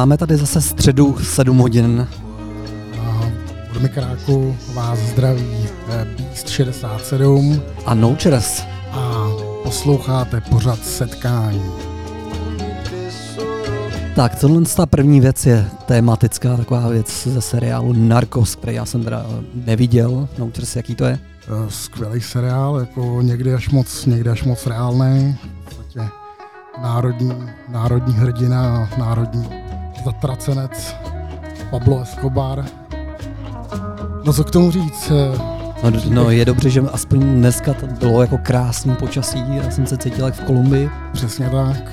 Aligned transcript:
Máme 0.00 0.16
tady 0.16 0.36
zase 0.36 0.60
středu 0.60 1.18
7 1.22 1.58
hodin. 1.58 2.08
A 3.00 3.30
od 3.70 3.82
mikráku 3.82 4.56
vás 4.74 4.98
zdraví 4.98 5.68
Beast 6.18 6.48
67 6.48 7.62
a 7.86 7.94
Nouchers. 7.94 8.62
A 8.92 9.28
posloucháte 9.62 10.40
pořad 10.40 10.84
setkání. 10.84 11.62
Tak, 14.14 14.40
tohle 14.40 14.62
ta 14.76 14.86
první 14.86 15.20
věc 15.20 15.46
je 15.46 15.66
tematická 15.86 16.56
taková 16.56 16.88
věc 16.88 17.26
ze 17.26 17.40
seriálu 17.40 17.92
Narcos, 17.92 18.54
který 18.56 18.76
já 18.76 18.84
jsem 18.84 19.04
teda 19.04 19.26
neviděl. 19.54 20.28
Nouchers, 20.38 20.76
jaký 20.76 20.94
to 20.94 21.04
je? 21.04 21.18
Eh, 21.42 21.70
skvělý 21.70 22.20
seriál, 22.20 22.76
jako 22.76 23.18
někdy 23.22 23.54
až 23.54 23.68
moc, 23.68 24.06
někdy 24.06 24.30
až 24.30 24.44
moc 24.44 24.66
reálný. 24.66 25.36
národní, 26.82 27.32
národní 27.68 28.14
hrdina, 28.14 28.88
národní 28.98 29.69
zatracenec 30.04 30.96
Pablo 31.70 32.00
Escobar. 32.02 32.64
No 34.24 34.32
co 34.32 34.44
k 34.44 34.50
tomu 34.50 34.70
říct? 34.70 35.12
No, 35.82 35.90
no 36.08 36.30
je 36.30 36.44
dobře, 36.44 36.70
že 36.70 36.80
aspoň 36.80 37.20
dneska 37.20 37.74
to 37.74 37.86
bylo 37.86 38.20
jako 38.20 38.38
krásný 38.38 38.94
počasí, 38.96 39.44
já 39.48 39.70
jsem 39.70 39.86
se 39.86 39.96
cítil 39.96 40.24
jak 40.24 40.34
v 40.34 40.44
Kolumbii. 40.44 40.90
Přesně 41.12 41.50
tak. 41.50 41.92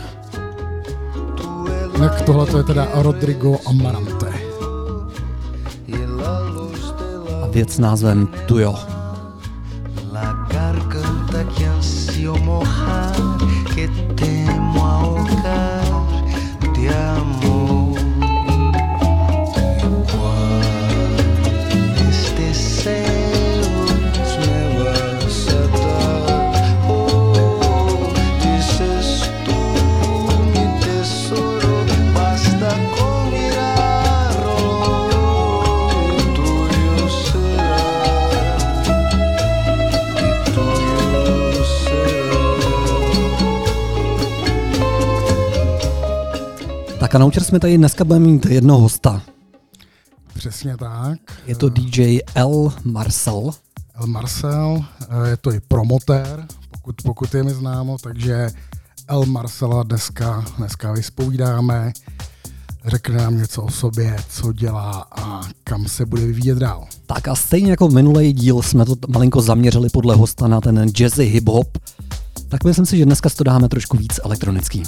Tak 2.00 2.22
tohle 2.22 2.46
to 2.46 2.58
je 2.58 2.64
teda 2.64 2.88
Rodrigo 2.94 3.58
Amarante. 3.66 4.34
A 7.44 7.48
věc 7.48 7.70
s 7.70 7.80
názvem 7.80 8.28
Tuyo. 8.46 8.97
Tak 47.08 47.16
a 47.16 47.18
naučili 47.18 47.46
jsme 47.46 47.60
tady 47.60 47.78
dneska 47.78 48.04
budeme 48.04 48.26
mít 48.26 48.46
jednoho 48.46 48.80
hosta. 48.80 49.22
Přesně 50.34 50.78
tak. 50.78 51.20
Je 51.46 51.56
to 51.56 51.70
DJ 51.70 52.20
L. 52.36 52.74
Marcel. 52.84 53.52
L. 53.96 54.08
Marcel, 54.08 54.86
eh, 55.02 55.30
je 55.30 55.38
to 55.38 55.52
i 55.52 55.60
promotér, 55.68 56.46
pokud, 56.72 56.96
pokud 57.04 57.34
je 57.34 57.44
mi 57.44 57.54
známo, 57.54 57.98
takže 58.04 58.50
L. 59.08 59.26
Marcela 59.26 59.84
dneska, 59.84 60.46
dneska 60.58 60.92
vyspovídáme, 60.92 61.94
řekne 62.86 63.18
nám 63.18 63.38
něco 63.38 63.62
o 63.64 63.72
sobě, 63.72 64.16
co 64.30 64.54
dělá 64.54 65.08
a 65.12 65.42
kam 65.64 65.88
se 65.88 66.06
bude 66.06 66.26
vyvíjet 66.26 66.58
dál. 66.58 66.88
Tak 67.06 67.28
a 67.28 67.36
stejně 67.36 67.72
jako 67.72 67.88
minulý 67.88 68.34
díl 68.34 68.62
jsme 68.62 68.86
to 68.86 68.96
malinko 69.08 69.42
zaměřili 69.42 69.90
podle 69.90 70.16
hosta 70.16 70.48
na 70.48 70.62
ten 70.62 70.92
jazzy 71.00 71.24
hip-hop, 71.24 71.68
tak 72.50 72.64
myslím 72.64 72.86
si, 72.86 72.98
že 72.98 73.06
dneska 73.06 73.30
to 73.30 73.44
dáme 73.44 73.70
trošku 73.70 73.98
víc 73.98 74.20
elektronický. 74.24 74.84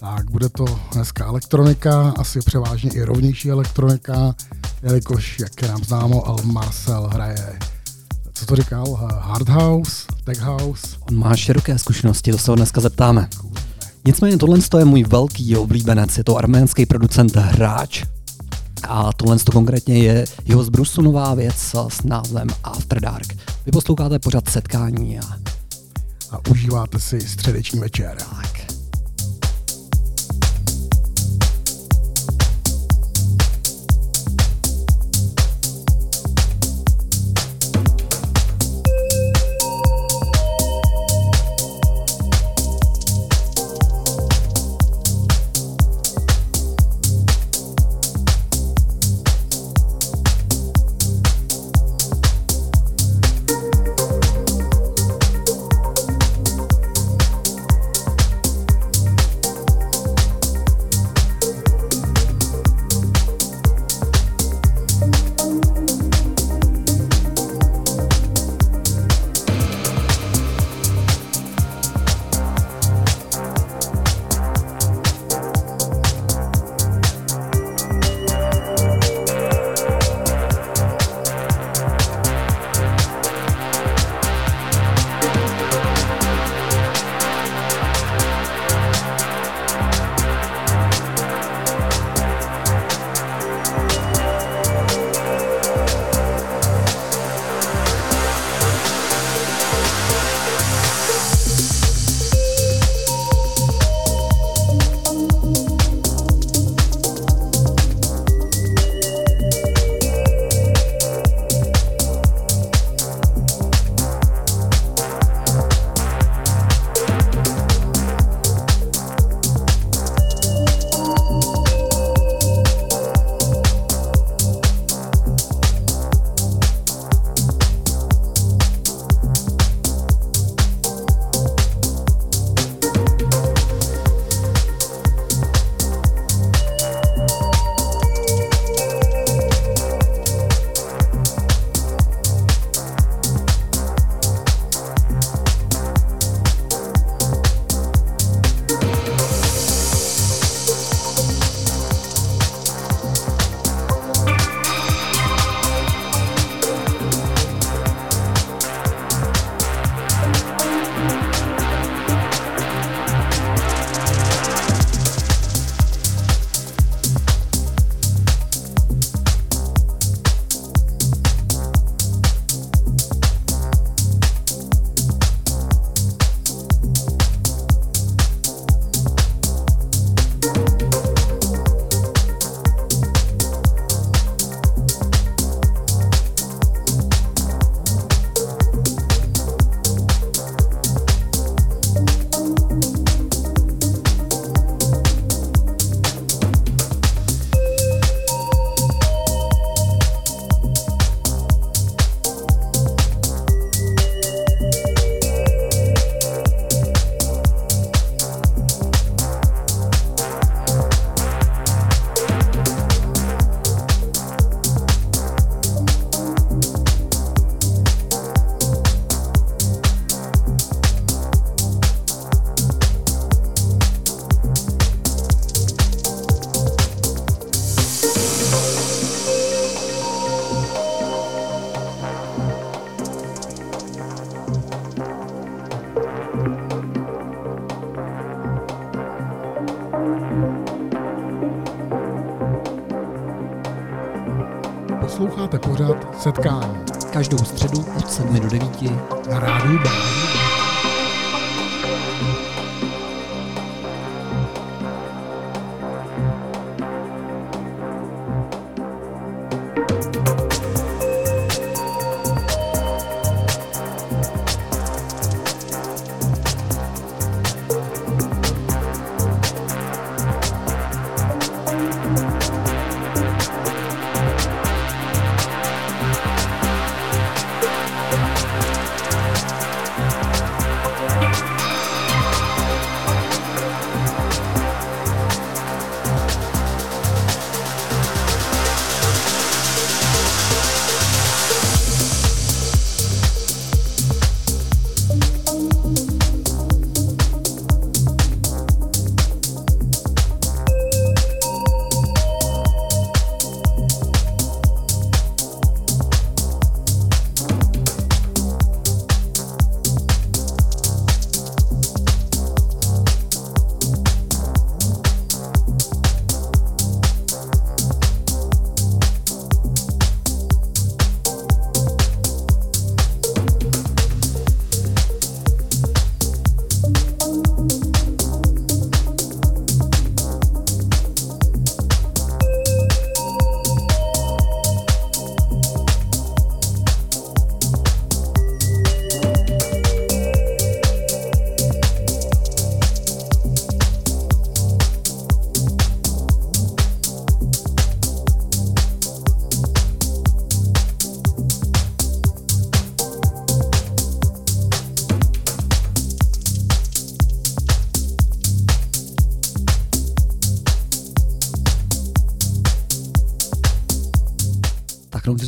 Tak, 0.00 0.30
bude 0.30 0.48
to 0.48 0.64
dneska 0.92 1.26
elektronika, 1.26 2.14
asi 2.16 2.40
převážně 2.40 2.90
i 2.90 3.02
rovnější 3.02 3.50
elektronika, 3.50 4.34
jelikož, 4.82 5.38
jak 5.40 5.62
je 5.62 5.68
nám 5.68 5.84
známo, 5.84 6.28
Al 6.28 6.38
Marcel 6.44 7.08
hraje 7.12 7.58
co 8.36 8.46
to 8.46 8.56
říkal? 8.56 8.94
Hard 9.20 9.48
House, 9.48 10.06
Tech 10.24 10.40
House. 10.40 10.86
On 11.00 11.16
má 11.16 11.36
široké 11.36 11.78
zkušenosti, 11.78 12.32
to 12.32 12.38
se 12.38 12.50
ho 12.50 12.56
dneska 12.56 12.80
zeptáme. 12.80 13.28
Nicméně 14.04 14.36
tohle 14.36 14.58
je 14.78 14.84
můj 14.84 15.04
velký 15.04 15.56
oblíbenec, 15.56 16.18
je 16.18 16.24
to 16.24 16.36
arménský 16.36 16.86
producent 16.86 17.36
Hráč. 17.36 18.04
A 18.88 19.12
tohle 19.12 19.38
to 19.38 19.52
konkrétně 19.52 19.98
je 19.98 20.24
jeho 20.44 20.64
z 20.64 20.96
nová 20.96 21.34
věc 21.34 21.74
s 21.88 22.02
názvem 22.02 22.48
After 22.64 23.00
Dark. 23.00 23.36
Vy 23.66 23.72
posloucháte 23.72 24.18
pořád 24.18 24.48
setkání 24.48 25.18
a... 25.18 25.22
A 26.30 26.50
užíváte 26.50 27.00
si 27.00 27.20
středeční 27.20 27.80
večer. 27.80 28.16
Tak. 28.16 28.65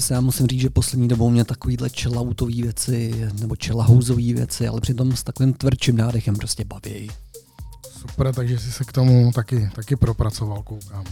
Že 0.08 0.14
já 0.14 0.20
musím 0.20 0.46
říct, 0.46 0.60
že 0.60 0.70
poslední 0.70 1.08
dobou 1.08 1.30
mě 1.30 1.44
takovýhle 1.44 1.88
chilloutové 1.88 2.52
věci, 2.52 3.28
nebo 3.40 3.54
chillhouzové 3.64 4.32
věci, 4.32 4.68
ale 4.68 4.80
přitom 4.80 5.16
s 5.16 5.22
takovým 5.22 5.52
tvrdším 5.52 5.96
nádechem 5.96 6.36
prostě 6.36 6.64
baví. 6.64 7.10
Super, 7.90 8.34
takže 8.34 8.58
jsi 8.58 8.72
se 8.72 8.84
k 8.84 8.92
tomu 8.92 9.32
taky, 9.34 9.70
taky 9.74 9.96
propracoval, 9.96 10.62
koukám. 10.62 11.04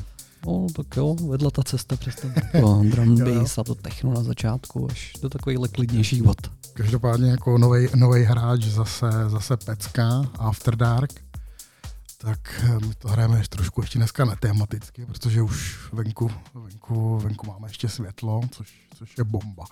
No, 0.47 0.67
tak 0.77 0.97
jo, 0.97 1.17
vedla 1.29 1.51
ta 1.51 1.63
cesta 1.63 1.97
přes 1.97 2.15
ten 2.15 2.35
to 2.61 2.83
drum 2.91 3.19
bass 3.19 3.59
a 3.59 3.65
to 3.65 3.75
techno 3.75 4.15
na 4.15 4.23
začátku, 4.23 4.89
až 4.91 5.13
do 5.23 5.29
takovýchhle 5.29 5.69
klidnějších 5.69 6.23
vod. 6.23 6.37
Každopádně 6.75 7.31
jako 7.31 7.59
nový 7.95 8.23
hráč 8.25 8.65
zase, 8.65 9.07
zase 9.29 9.57
Pecka, 9.57 10.23
After 10.39 10.77
Dark, 10.77 11.13
tak 12.19 12.65
eh, 12.65 12.87
my 12.87 12.95
to 12.99 13.09
hrajeme 13.09 13.39
ještě 13.39 13.57
trošku 13.57 13.81
ještě 13.81 13.99
dneska 13.99 14.25
netematicky, 14.25 15.07
protože 15.07 15.43
už 15.43 15.79
venku, 15.93 16.31
venku, 16.55 17.19
venku 17.19 17.47
máme 17.47 17.69
ještě 17.69 17.89
světlo, 17.89 18.41
což, 18.51 18.89
což 18.99 19.19
je 19.19 19.25
bomba. 19.25 19.65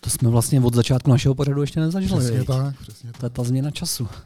To 0.00 0.10
jsme 0.10 0.30
vlastně 0.30 0.60
od 0.60 0.74
začátku 0.74 1.10
našeho 1.10 1.34
pořadu 1.34 1.60
ještě 1.60 1.80
nezažili. 1.80 2.20
Přesně 2.20 2.44
tak, 2.44 2.80
přesně 2.80 3.12
tak. 3.12 3.20
To 3.20 3.26
je 3.26 3.30
ta 3.30 3.44
změna 3.44 3.70
času. 3.70 4.08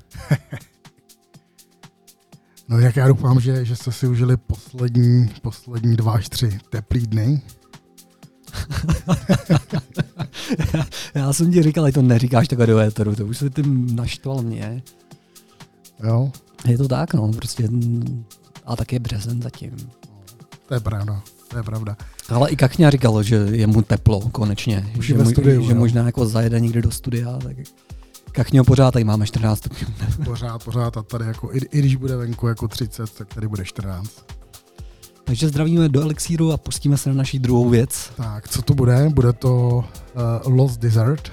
No 2.68 2.78
jak 2.78 2.96
já 2.96 3.08
doufám, 3.08 3.40
že, 3.40 3.64
že 3.64 3.76
jste 3.76 3.92
si 3.92 4.06
užili 4.06 4.36
poslední, 4.36 5.30
poslední 5.42 5.96
dva 5.96 6.12
až 6.12 6.28
tři 6.28 6.58
teplý 6.70 7.06
dny. 7.06 7.42
Já 11.14 11.32
jsem 11.32 11.52
ti 11.52 11.62
říkal, 11.62 11.86
že 11.86 11.92
to 11.92 12.02
neříkáš 12.02 12.48
takhle 12.48 12.66
do 12.66 12.78
éteru, 12.78 13.16
to 13.16 13.26
už 13.26 13.38
se 13.38 13.50
tím 13.50 13.96
naštval 13.96 14.42
mě. 14.42 14.82
Jo, 16.04 16.32
Je 16.68 16.78
to 16.78 16.88
tak, 16.88 17.14
no, 17.14 17.28
prostě, 17.32 17.68
mm, 17.68 18.24
a 18.66 18.76
tak 18.76 18.92
je 18.92 18.98
březen 18.98 19.42
zatím. 19.42 19.76
to 20.68 20.74
je 20.74 20.80
pravda, 20.80 21.22
to 21.48 21.56
je 21.56 21.62
pravda. 21.62 21.96
Ale 22.28 22.50
i 22.50 22.56
Kachňa 22.56 22.90
říkal, 22.90 23.22
že 23.22 23.36
je 23.36 23.66
mu 23.66 23.82
teplo 23.82 24.20
konečně, 24.20 24.92
Už 24.98 25.06
že, 25.06 25.14
mo- 25.14 25.30
studiu, 25.30 25.62
že 25.62 25.72
jo. 25.72 25.78
možná 25.78 26.06
jako 26.06 26.26
zajede 26.26 26.60
někdy 26.60 26.82
do 26.82 26.90
studia, 26.90 27.38
tak 27.42 27.56
Kachňo 28.32 28.64
pořád 28.64 28.90
tady 28.90 29.04
máme 29.04 29.26
14 29.26 29.58
stupňů. 29.58 29.88
Pořád, 30.24 30.64
pořád 30.64 30.96
a 30.96 31.02
tady 31.02 31.24
jako, 31.24 31.50
i, 31.52 31.58
i 31.58 31.78
když 31.78 31.96
bude 31.96 32.16
venku 32.16 32.46
jako 32.48 32.68
30, 32.68 33.10
tak 33.10 33.34
tady 33.34 33.48
bude 33.48 33.64
14. 33.64 34.10
Takže 35.24 35.48
zdravíme 35.48 35.88
do 35.88 36.00
Elixíru 36.02 36.52
a 36.52 36.56
pustíme 36.56 36.96
se 36.96 37.08
na 37.08 37.14
naší 37.14 37.38
druhou 37.38 37.68
věc. 37.68 38.10
Tak, 38.16 38.48
co 38.48 38.62
to 38.62 38.74
bude? 38.74 39.08
Bude 39.14 39.32
to 39.32 39.84
uh, 40.46 40.52
Lost 40.56 40.80
Desert. 40.80 41.30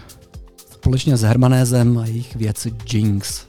Společně 0.71 1.17
s 1.17 1.21
Hermanézem 1.21 1.97
a 1.97 2.05
jejich 2.05 2.35
věc 2.35 2.67
Jinx. 2.93 3.45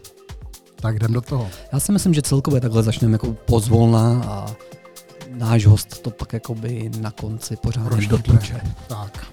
Tak 0.82 0.96
jdem 0.96 1.12
do 1.12 1.20
toho. 1.20 1.48
Já 1.72 1.80
si 1.80 1.92
myslím, 1.92 2.14
že 2.14 2.22
celkově 2.22 2.60
takhle 2.60 2.82
začneme 2.82 3.12
jako 3.14 3.32
pozvolna 3.32 4.22
a 4.26 4.46
náš 5.30 5.66
host 5.66 6.02
to 6.02 6.10
pak 6.10 6.32
jakoby 6.32 6.90
na 7.00 7.10
konci 7.10 7.56
pořádně 7.56 7.88
Roštípe. 7.90 8.10
dotluče. 8.16 8.60
Tak. 8.86 9.26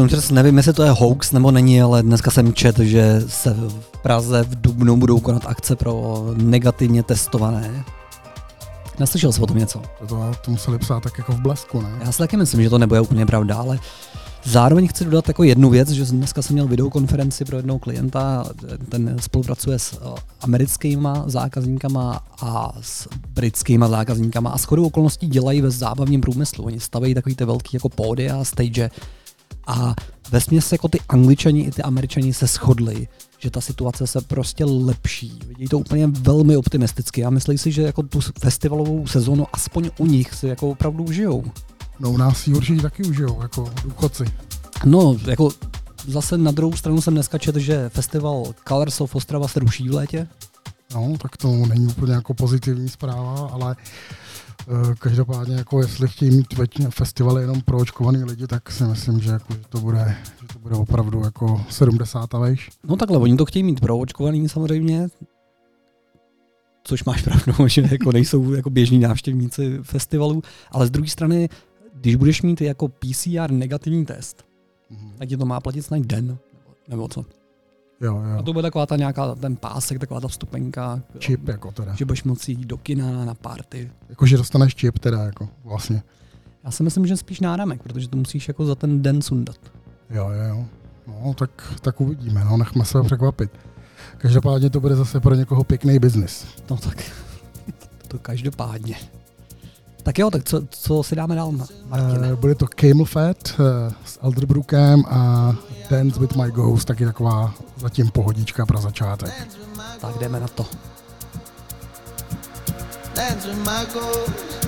No, 0.00 0.06
přes 0.06 0.30
nevím, 0.30 0.56
jestli 0.56 0.72
to 0.72 0.82
je 0.82 0.90
hoax 0.90 1.32
nebo 1.32 1.50
není, 1.50 1.82
ale 1.82 2.02
dneska 2.02 2.30
jsem 2.30 2.52
čet, 2.52 2.78
že 2.78 3.22
se 3.26 3.54
v 3.54 4.02
Praze 4.02 4.42
v 4.42 4.60
Dubnu 4.60 4.96
budou 4.96 5.20
konat 5.20 5.42
akce 5.46 5.76
pro 5.76 6.24
negativně 6.36 7.02
testované. 7.02 7.84
Neslyšel 8.98 9.32
jsi 9.32 9.40
o 9.40 9.46
tom 9.46 9.58
něco? 9.58 9.82
To, 9.98 10.32
to, 10.44 10.50
museli 10.50 10.78
psát 10.78 11.02
tak 11.02 11.18
jako 11.18 11.32
v 11.32 11.40
blesku, 11.40 11.80
ne? 11.80 11.90
Já 12.04 12.12
si 12.12 12.18
taky 12.18 12.36
myslím, 12.36 12.62
že 12.62 12.70
to 12.70 12.78
nebude 12.78 13.00
úplně 13.00 13.26
pravda, 13.26 13.56
ale 13.56 13.78
zároveň 14.44 14.88
chci 14.88 15.04
dodat 15.04 15.28
jako 15.28 15.42
jednu 15.42 15.70
věc, 15.70 15.88
že 15.88 16.04
dneska 16.04 16.42
jsem 16.42 16.54
měl 16.54 16.66
videokonferenci 16.66 17.44
pro 17.44 17.56
jednoho 17.56 17.78
klienta, 17.78 18.44
ten 18.88 19.16
spolupracuje 19.20 19.78
s 19.78 19.92
eh, 19.92 20.20
americkýma 20.40 21.24
zákazníkama 21.26 22.20
a 22.42 22.72
s 22.80 23.08
britskýma 23.34 23.88
zákazníkama 23.88 24.50
a 24.50 24.58
shodou 24.58 24.86
okolností 24.86 25.26
dělají 25.26 25.60
ve 25.60 25.70
zábavním 25.70 26.20
průmyslu. 26.20 26.64
Oni 26.64 26.80
staví 26.80 27.14
takový 27.14 27.34
ty 27.34 27.44
velký 27.44 27.76
jako 27.76 27.88
pódy 27.88 28.30
a 28.30 28.44
stage 28.44 28.90
a 29.70 29.94
ve 30.30 30.40
směs 30.40 30.72
jako 30.72 30.88
ty 30.88 31.00
angličani 31.08 31.62
i 31.62 31.70
ty 31.70 31.82
američani 31.82 32.34
se 32.34 32.46
shodli, 32.46 33.08
že 33.38 33.50
ta 33.50 33.60
situace 33.60 34.06
se 34.06 34.20
prostě 34.20 34.64
lepší. 34.64 35.38
Vidí 35.46 35.66
to 35.66 35.78
úplně 35.78 36.06
velmi 36.06 36.56
optimisticky 36.56 37.24
a 37.24 37.30
myslí 37.30 37.58
si, 37.58 37.72
že 37.72 37.82
jako 37.82 38.02
tu 38.02 38.20
festivalovou 38.20 39.06
sezonu 39.06 39.46
aspoň 39.52 39.90
u 39.98 40.06
nich 40.06 40.34
si 40.34 40.46
jako 40.46 40.70
opravdu 40.70 41.04
užijou. 41.04 41.44
No 42.00 42.10
u 42.10 42.16
nás 42.16 42.38
si 42.38 42.54
určitě 42.54 42.82
taky 42.82 43.02
užijou, 43.02 43.42
jako 43.42 43.70
důchodci. 43.84 44.24
No, 44.84 45.16
jako 45.26 45.50
zase 46.06 46.38
na 46.38 46.50
druhou 46.50 46.72
stranu 46.72 47.00
jsem 47.00 47.14
dneska 47.14 47.38
četl, 47.38 47.58
že 47.58 47.88
festival 47.88 48.44
Colors 48.68 49.00
of 49.00 49.14
Ostrava 49.14 49.48
se 49.48 49.60
ruší 49.60 49.88
v 49.88 49.94
létě. 49.94 50.28
No, 50.94 51.14
tak 51.22 51.36
to 51.36 51.48
není 51.48 51.86
úplně 51.86 52.12
jako 52.12 52.34
pozitivní 52.34 52.88
zpráva, 52.88 53.50
ale 53.52 53.66
uh, 53.66 53.76
každopádně 54.98 55.56
jako 55.56 55.80
jestli 55.80 56.08
chtějí 56.08 56.30
mít 56.30 56.46
festivaly 56.90 57.42
jenom 57.42 57.60
pro 57.60 57.78
očkovaný 57.78 58.24
lidi, 58.24 58.46
tak 58.46 58.70
si 58.70 58.84
myslím, 58.84 59.20
že, 59.20 59.30
jako, 59.30 59.54
že, 59.54 59.60
to, 59.68 59.80
bude, 59.80 60.16
že 60.40 60.46
to 60.52 60.58
bude 60.58 60.74
opravdu 60.74 61.24
jako 61.24 61.64
70 61.68 62.32
vejš. 62.32 62.70
No 62.84 62.96
takhle, 62.96 63.18
oni 63.18 63.36
to 63.36 63.46
chtějí 63.46 63.62
mít 63.62 63.80
pro 63.80 63.98
očkovaný 63.98 64.48
samozřejmě, 64.48 65.08
což 66.84 67.04
máš 67.04 67.22
pravdu, 67.22 67.52
že 67.68 67.88
jako 67.90 68.12
nejsou 68.12 68.52
jako 68.52 68.70
běžní 68.70 68.98
návštěvníci 68.98 69.78
festivalů, 69.82 70.42
ale 70.70 70.86
z 70.86 70.90
druhé 70.90 71.08
strany 71.08 71.48
když 71.94 72.16
budeš 72.16 72.42
mít 72.42 72.60
jako 72.60 72.88
PCR 72.88 73.50
negativní 73.50 74.06
test, 74.06 74.44
mm-hmm. 74.92 75.12
tak 75.18 75.28
ti 75.28 75.36
to 75.36 75.46
má 75.46 75.60
platit 75.60 75.82
snad 75.82 76.02
den, 76.02 76.38
nebo 76.88 77.08
co? 77.08 77.24
Jo, 78.00 78.22
jo. 78.30 78.38
A 78.38 78.42
to 78.42 78.52
bude 78.52 78.62
taková 78.62 78.86
ta 78.86 78.96
nějaká, 78.96 79.34
ten 79.34 79.56
pásek, 79.56 79.98
taková 79.98 80.20
ta 80.20 80.28
vstupenka. 80.28 81.02
Čip 81.18 81.48
jako 81.48 81.72
teda. 81.72 81.94
Že 81.94 82.04
budeš 82.04 82.24
moci 82.24 82.52
jít 82.52 82.66
do 82.66 82.76
kina, 82.76 83.24
na 83.24 83.34
party. 83.34 83.90
Jako, 84.08 84.26
že 84.26 84.36
dostaneš 84.36 84.74
čip 84.74 84.98
teda 84.98 85.22
jako 85.22 85.48
vlastně. 85.64 86.02
Já 86.64 86.70
si 86.70 86.82
myslím, 86.82 87.06
že 87.06 87.16
spíš 87.16 87.40
náramek, 87.40 87.82
protože 87.82 88.08
to 88.08 88.16
musíš 88.16 88.48
jako 88.48 88.66
za 88.66 88.74
ten 88.74 89.02
den 89.02 89.22
sundat. 89.22 89.56
Jo, 90.10 90.30
jo, 90.30 90.42
jo. 90.48 90.64
No, 91.06 91.34
tak, 91.34 91.74
tak 91.80 92.00
uvidíme, 92.00 92.44
no, 92.44 92.56
nechme 92.56 92.84
se 92.84 93.02
překvapit. 93.02 93.50
Každopádně 94.18 94.70
to 94.70 94.80
bude 94.80 94.96
zase 94.96 95.20
pro 95.20 95.34
někoho 95.34 95.64
pěkný 95.64 95.98
biznis. 95.98 96.46
No 96.70 96.76
tak, 96.76 97.12
to 98.08 98.18
každopádně. 98.18 98.96
Tak 100.02 100.18
jo, 100.18 100.30
tak 100.30 100.44
co, 100.44 100.62
co 100.70 101.02
si 101.02 101.16
dáme 101.16 101.34
dál, 101.34 101.52
Martine? 101.52 102.32
Uh, 102.32 102.38
bude 102.38 102.54
to 102.54 102.66
Camel 102.66 103.04
Fat 103.04 103.36
uh, 103.58 103.66
s 104.04 104.18
Elderbrookem 104.22 105.04
a 105.08 105.52
Dance 105.90 106.20
with 106.20 106.36
my 106.36 106.50
Ghost, 106.50 106.88
taky 106.88 107.04
taková 107.04 107.54
zatím 107.76 108.10
pohodička 108.10 108.66
pro 108.66 108.80
začátek. 108.80 109.48
Tak 110.00 110.18
jdeme 110.18 110.40
na 110.40 110.48
to. 110.48 110.66
Dance 113.14 113.48
with 113.48 113.58
my 113.58 113.86
ghost. 113.92 114.60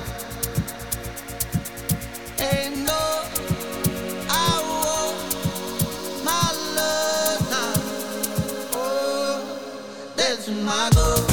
my 10.65 10.91
love 10.95 11.27
my 11.27 11.32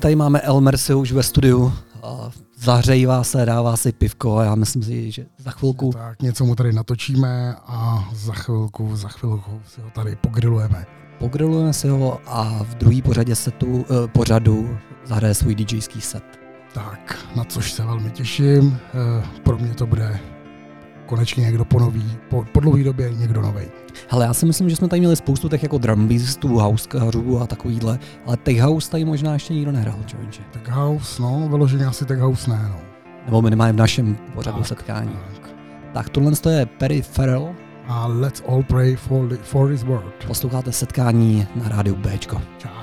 tady 0.00 0.16
máme 0.16 0.40
El 0.40 0.60
Mercy 0.60 0.94
už 0.94 1.12
ve 1.12 1.22
studiu. 1.22 1.72
Zahřejívá 2.58 3.24
se, 3.24 3.46
dává 3.46 3.76
si 3.76 3.92
pivko 3.92 4.36
a 4.36 4.44
já 4.44 4.54
myslím 4.54 4.82
si, 4.82 5.10
že 5.10 5.26
za 5.38 5.50
chvilku... 5.50 5.90
Tak 5.92 6.22
něco 6.22 6.44
mu 6.44 6.54
tady 6.54 6.72
natočíme 6.72 7.56
a 7.66 8.08
za 8.12 8.32
chvilku, 8.32 8.96
za 8.96 9.08
chvilku 9.08 9.60
si 9.66 9.80
ho 9.80 9.90
tady 9.90 10.16
pogrilujeme. 10.16 10.86
Pogrilujeme 11.18 11.72
si 11.72 11.88
ho 11.88 12.20
a 12.26 12.64
v 12.64 12.74
druhý 12.74 13.02
pořadě 13.02 13.36
setu, 13.36 13.84
eh, 13.84 14.08
pořadu 14.08 14.78
zahraje 15.04 15.34
svůj 15.34 15.54
DJský 15.54 16.00
set. 16.00 16.24
Tak, 16.74 17.18
na 17.36 17.44
což 17.44 17.72
se 17.72 17.84
velmi 17.84 18.10
těším. 18.10 18.78
Eh, 18.86 19.26
pro 19.42 19.58
mě 19.58 19.74
to 19.74 19.86
bude 19.86 20.20
konečně 21.06 21.44
někdo 21.44 21.64
ponoví, 21.64 22.18
po, 22.30 22.44
po 22.52 22.60
dlouhé 22.60 22.84
době 22.84 23.14
někdo 23.14 23.42
nový. 23.42 23.64
Hele, 24.12 24.24
já 24.24 24.34
si 24.34 24.46
myslím, 24.46 24.70
že 24.70 24.76
jsme 24.76 24.88
tady 24.88 25.00
měli 25.00 25.16
spoustu 25.16 25.48
těch 25.48 25.62
jako 25.62 25.78
drumbeastů, 25.78 26.48
housecařů 26.48 27.40
a 27.40 27.46
takovýhle, 27.46 27.98
ale 28.26 28.36
tech 28.36 28.60
house 28.60 28.90
tady 28.90 29.04
možná 29.04 29.32
ještě 29.32 29.54
nikdo 29.54 29.72
nehrál, 29.72 29.98
člověče. 30.06 30.42
Tech 30.50 30.68
house, 30.68 31.22
no, 31.22 31.46
vyloženě 31.48 31.86
asi 31.86 32.04
tech 32.04 32.18
house 32.18 32.50
ne, 32.50 32.68
no. 32.68 32.76
Nebo 33.26 33.42
minimálně 33.42 33.72
v 33.72 33.76
našem 33.76 34.16
pořadu 34.34 34.58
tak, 34.58 34.66
setkání. 34.66 35.12
Tak. 35.32 35.50
tak 35.92 36.08
tohle 36.08 36.32
je 36.50 36.66
Perry 36.66 37.02
Farrell. 37.02 37.54
A 37.88 38.06
let's 38.06 38.42
all 38.48 38.62
pray 38.62 38.96
for, 38.96 39.36
for 39.42 39.68
his 39.68 39.82
word. 39.82 40.24
Posloucháte 40.26 40.72
setkání 40.72 41.46
na 41.54 41.68
rádiu 41.68 41.96
Bčko. 41.96 42.42
Čau. 42.58 42.79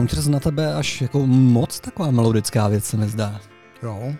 Donkers 0.00 0.26
na 0.26 0.40
tebe 0.40 0.74
až 0.74 1.02
jako 1.02 1.26
moc 1.26 1.80
taková 1.80 2.10
melodická 2.10 2.68
věc 2.68 2.84
se 2.84 2.96
mi 2.96 3.08
zdá. 3.08 3.40
Jo. 3.82 4.14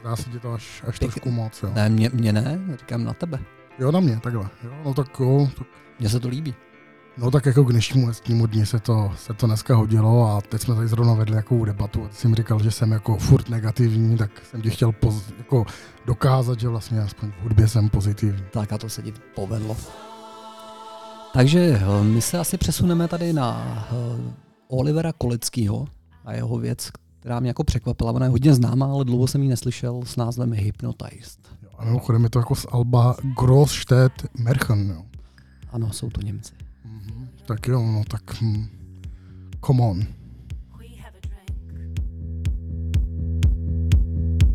Zdá 0.00 0.16
se 0.16 0.30
ti 0.30 0.40
to 0.40 0.52
až, 0.52 0.82
až 0.88 0.98
trošku 0.98 1.30
moc, 1.30 1.62
jo. 1.62 1.70
Ne, 1.74 1.88
mě, 1.88 2.10
mě 2.14 2.32
ne, 2.32 2.60
říkám 2.78 3.04
na 3.04 3.12
tebe. 3.12 3.38
Jo, 3.78 3.92
na 3.92 4.00
mě, 4.00 4.20
takhle. 4.22 4.48
Jo, 4.64 4.70
no 4.84 4.94
tak 4.94 5.20
jo, 5.20 5.48
tak, 5.58 5.66
Mně 6.00 6.08
se 6.08 6.20
to 6.20 6.28
líbí. 6.28 6.54
no 7.18 7.30
tak 7.30 7.46
jako 7.46 7.64
k 7.64 7.72
dnešnímu 7.72 8.06
lesnímu 8.06 8.46
dni 8.46 8.66
se 8.66 8.80
to, 8.80 9.12
se 9.16 9.34
to 9.34 9.46
dneska 9.46 9.74
hodilo 9.74 10.36
a 10.36 10.40
teď 10.40 10.62
jsme 10.62 10.74
tady 10.74 10.88
zrovna 10.88 11.14
vedli 11.14 11.32
nějakou 11.32 11.64
debatu 11.64 12.04
a 12.04 12.08
ty 12.08 12.14
jsi 12.14 12.28
mi 12.28 12.34
říkal, 12.34 12.62
že 12.62 12.70
jsem 12.70 12.92
jako 12.92 13.16
furt 13.16 13.48
negativní, 13.48 14.16
tak 14.16 14.30
jsem 14.50 14.62
ti 14.62 14.70
chtěl 14.70 14.92
poz, 14.92 15.32
jako 15.38 15.66
dokázat, 16.06 16.60
že 16.60 16.68
vlastně 16.68 17.00
aspoň 17.00 17.32
v 17.32 17.42
hudbě 17.42 17.68
jsem 17.68 17.88
pozitivní. 17.88 18.44
Tak 18.50 18.72
a 18.72 18.78
to 18.78 18.88
se 18.88 19.02
ti 19.02 19.14
povedlo. 19.34 19.76
Takže 21.32 21.60
eh, 21.60 22.04
my 22.04 22.22
se 22.22 22.38
asi 22.38 22.58
přesuneme 22.58 23.08
tady 23.08 23.32
na 23.32 23.78
eh, 23.92 24.45
Olivera 24.68 25.12
Koleckýho 25.12 25.86
a 26.24 26.32
jeho 26.32 26.58
věc, 26.58 26.90
která 27.20 27.40
mě 27.40 27.50
jako 27.50 27.64
překvapila. 27.64 28.12
Ona 28.12 28.26
je 28.26 28.30
hodně 28.30 28.54
známá, 28.54 28.86
ale 28.86 29.04
dlouho 29.04 29.26
jsem 29.26 29.42
ji 29.42 29.48
neslyšel 29.48 30.02
s 30.04 30.16
názvem 30.16 30.52
Hypnotized. 30.52 31.38
Jo, 31.62 31.68
a 31.78 31.84
mimochodem 31.84 32.24
je 32.24 32.30
to 32.30 32.38
jako 32.38 32.54
z 32.54 32.66
Alba 32.70 33.16
Großstädt 33.40 34.26
Merchen, 34.38 34.90
jo. 34.90 35.02
Ano, 35.70 35.92
jsou 35.92 36.10
to 36.10 36.20
Němci. 36.20 36.52
Tak 37.46 37.68
jo, 37.68 37.82
no 37.82 38.02
tak 38.10 38.40
hm, 38.42 38.66
come 39.66 39.82
on. 39.82 40.06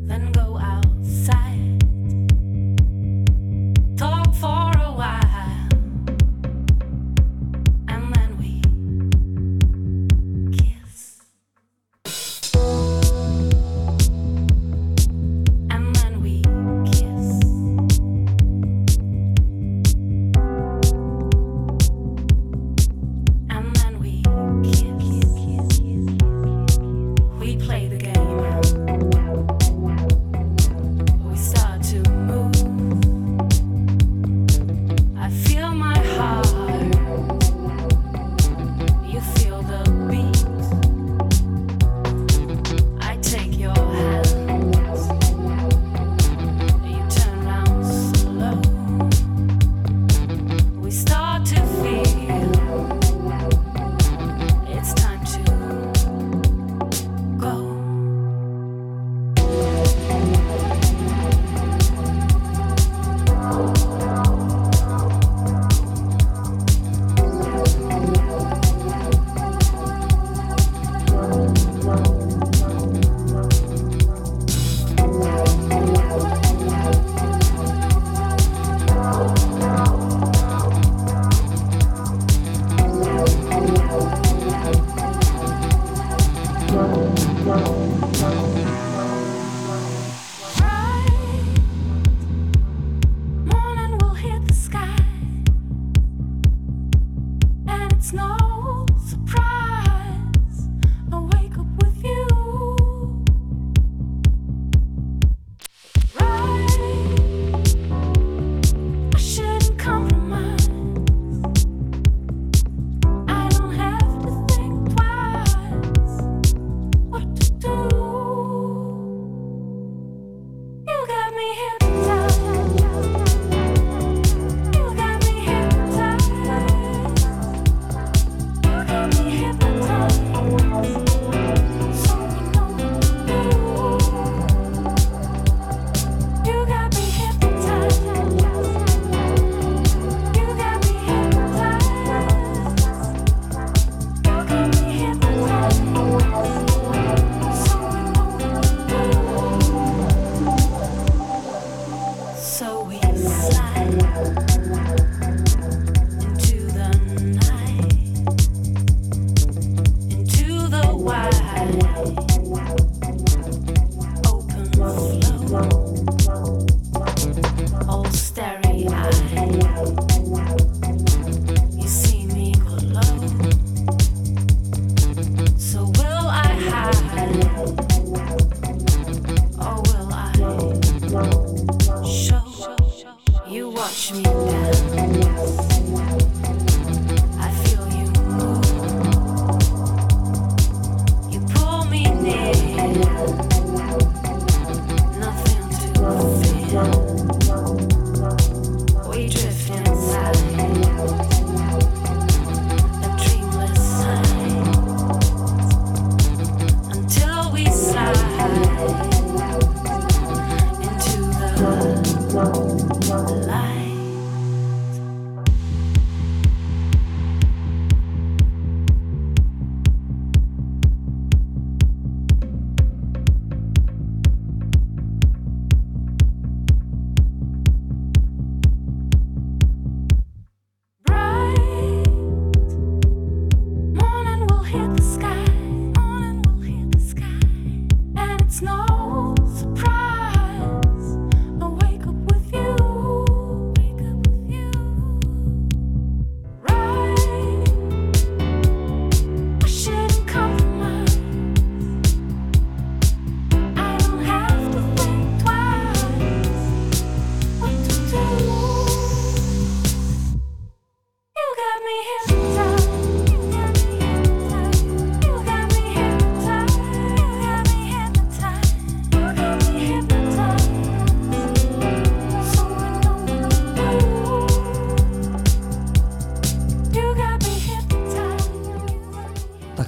Then 0.08 0.32
go 0.32 0.60
outside, 0.60 1.80
talk 3.97 4.36
for 4.36 4.70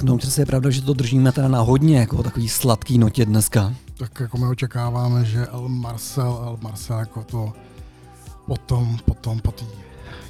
no, 0.03 0.17
přesně 0.17 0.41
je 0.41 0.45
pravda, 0.45 0.69
že 0.69 0.81
to 0.81 0.93
držíme 0.93 1.31
teda 1.31 1.47
na 1.47 1.61
hodně 1.61 1.99
jako 1.99 2.23
takový 2.23 2.49
sladký 2.49 2.97
notě 2.97 3.25
dneska. 3.25 3.73
Tak 3.97 4.19
jako 4.19 4.37
my 4.37 4.47
očekáváme, 4.47 5.25
že 5.25 5.47
El 5.47 5.69
Marcel, 5.69 6.41
El 6.43 6.57
Marcel 6.61 6.99
jako 6.99 7.23
to 7.23 7.53
potom, 8.45 8.97
potom 9.05 9.39
po 9.39 9.51
tý 9.51 9.65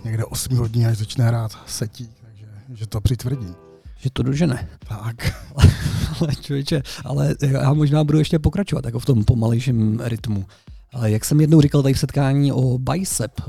někde 0.05 0.25
8 0.25 0.57
hodin, 0.57 0.87
až 0.87 0.97
začne 0.97 1.25
hrát 1.25 1.51
setí, 1.67 2.09
takže 2.21 2.45
že 2.73 2.87
to 2.87 3.01
přitvrdí. 3.01 3.53
Že 3.97 4.09
to 4.09 4.23
dožene. 4.23 4.67
Tak. 4.87 5.15
ale 6.21 6.35
člověče, 6.41 6.81
ale 7.05 7.35
já 7.41 7.73
možná 7.73 8.03
budu 8.03 8.19
ještě 8.19 8.39
pokračovat 8.39 8.85
jako 8.85 8.99
v 8.99 9.05
tom 9.05 9.23
pomalejším 9.23 9.99
rytmu. 10.03 10.45
Ale 10.93 11.11
jak 11.11 11.25
jsem 11.25 11.41
jednou 11.41 11.61
říkal 11.61 11.81
tady 11.81 11.93
v 11.93 11.99
setkání 11.99 12.51
o 12.51 12.77
Bicep, 12.77 13.41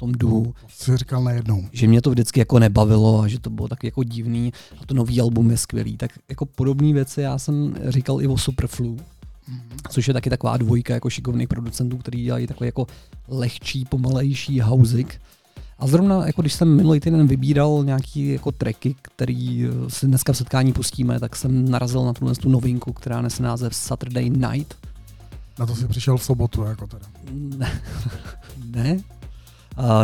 tom 0.00 0.12
duhu, 0.12 0.54
jsi 0.68 0.96
říkal 0.96 1.24
najednou. 1.24 1.64
že 1.72 1.86
mě 1.86 2.02
to 2.02 2.10
vždycky 2.10 2.40
jako 2.40 2.58
nebavilo 2.58 3.20
a 3.20 3.28
že 3.28 3.40
to 3.40 3.50
bylo 3.50 3.68
tak 3.68 3.84
jako 3.84 4.04
divný 4.04 4.52
a 4.82 4.86
to 4.86 4.94
nový 4.94 5.20
album 5.20 5.50
je 5.50 5.56
skvělý. 5.56 5.96
Tak 5.96 6.10
jako 6.28 6.46
podobné 6.46 6.92
věci 6.92 7.20
já 7.20 7.38
jsem 7.38 7.74
říkal 7.88 8.22
i 8.22 8.26
o 8.26 8.38
Superflu, 8.38 8.96
což 9.90 10.08
je 10.08 10.14
taky 10.14 10.30
taková 10.30 10.56
dvojka 10.56 10.94
jako 10.94 11.10
šikovných 11.10 11.48
producentů, 11.48 11.96
který 11.96 12.22
dělají 12.22 12.46
takový 12.46 12.68
jako 12.68 12.86
lehčí, 13.28 13.84
pomalejší 13.84 14.60
houzik. 14.60 15.20
A 15.78 15.86
zrovna, 15.86 16.26
jako 16.26 16.40
když 16.40 16.52
jsem 16.52 16.76
minulý 16.76 17.00
týden 17.00 17.26
vybíral 17.26 17.82
nějaký 17.84 18.28
jako 18.28 18.52
tracky, 18.52 18.94
který 19.02 19.64
eh, 19.64 19.90
si 19.90 20.06
dneska 20.06 20.32
v 20.32 20.36
setkání 20.36 20.72
pustíme, 20.72 21.20
tak 21.20 21.36
jsem 21.36 21.70
narazil 21.70 22.04
na 22.04 22.12
tuhle 22.12 22.34
tu 22.34 22.48
novinku, 22.48 22.92
která 22.92 23.22
nese 23.22 23.42
název 23.42 23.74
Saturday 23.74 24.30
Night. 24.30 24.74
Na 25.58 25.66
to 25.66 25.76
si 25.76 25.88
přišel 25.88 26.16
v 26.16 26.24
sobotu, 26.24 26.62
jako 26.62 26.86
teda. 26.86 27.06
Ne. 28.70 29.00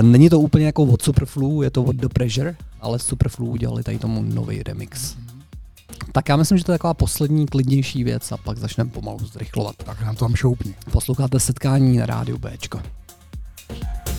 není 0.03 0.31
to 0.31 0.41
úplně 0.41 0.67
jako 0.67 0.83
od 0.83 1.03
Superflu, 1.03 1.63
je 1.63 1.71
to 1.71 1.83
od 1.83 1.97
The 1.97 2.09
Pressure, 2.09 2.57
ale 2.81 2.99
Superflu 2.99 3.47
udělali 3.47 3.83
tady 3.83 3.99
tomu 3.99 4.23
nový 4.23 4.63
remix. 4.63 5.17
Tak 6.13 6.29
já 6.29 6.37
myslím, 6.37 6.59
že 6.59 6.65
to 6.65 6.73
je 6.73 6.79
taková 6.79 6.95
poslední 6.95 7.47
klidnější 7.47 8.05
věc 8.05 8.33
a 8.33 8.37
pak 8.37 8.59
začneme 8.59 8.91
pomalu 8.91 9.19
zrychlovat. 9.19 9.77
Tak 9.77 10.01
nám 10.01 10.15
to 10.15 10.25
tam 10.25 10.35
šoupni. 10.35 10.75
Posloucháte 10.93 11.41
setkání 11.41 11.97
na 11.97 12.07
rádiu 12.07 12.39
Bčko. 12.39 12.81
Watching 13.69 14.16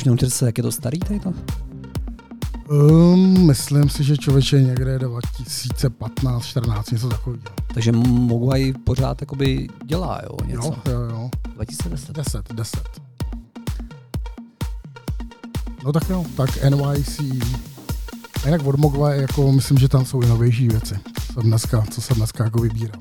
Tušíš, 0.00 0.04
neučil 0.04 0.30
se, 0.30 0.46
jak 0.46 0.58
je 0.58 0.62
to 0.62 0.72
starý 0.72 0.98
tady 0.98 1.20
to? 1.20 1.32
Um, 2.68 3.46
myslím 3.46 3.88
si, 3.88 4.04
že 4.04 4.16
člověče 4.16 4.62
někde 4.62 4.98
2015, 4.98 6.44
14, 6.44 6.90
něco 6.90 7.08
takového. 7.08 7.42
Takže 7.74 7.92
Mogwai 7.92 8.72
pořád 8.72 9.20
jakoby 9.20 9.68
dělá, 9.84 10.20
jo, 10.24 10.36
něco. 10.46 10.74
Jo, 10.86 10.92
jo, 10.92 11.00
jo. 11.00 11.30
2010. 11.54 12.16
10, 12.16 12.52
10. 12.52 12.80
No 15.84 15.92
tak 15.92 16.10
jo, 16.10 16.24
tak 16.36 16.50
NYC. 16.64 17.20
A 18.42 18.46
jinak 18.46 18.66
od 18.66 18.76
Mogwa, 18.76 19.14
jako 19.14 19.52
myslím, 19.52 19.78
že 19.78 19.88
tam 19.88 20.04
jsou 20.04 20.22
i 20.22 20.26
novější 20.26 20.68
věci, 20.68 20.94
co 21.26 21.32
jsem 21.32 21.42
dneska, 21.42 21.84
co 21.90 22.00
jsem 22.00 22.16
dneska 22.16 22.44
jako 22.44 22.58
vybíral. 22.58 23.00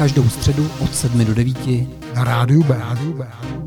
Každou 0.00 0.28
středu 0.28 0.70
od 0.80 0.94
7 0.94 1.24
do 1.24 1.34
9 1.34 1.56
na 2.14 2.24
rádiu 2.24 2.62
B. 2.62 2.78
Rádiu 2.78 3.12
B. 3.12 3.26
Rádiu 3.30 3.52
B. 3.54 3.59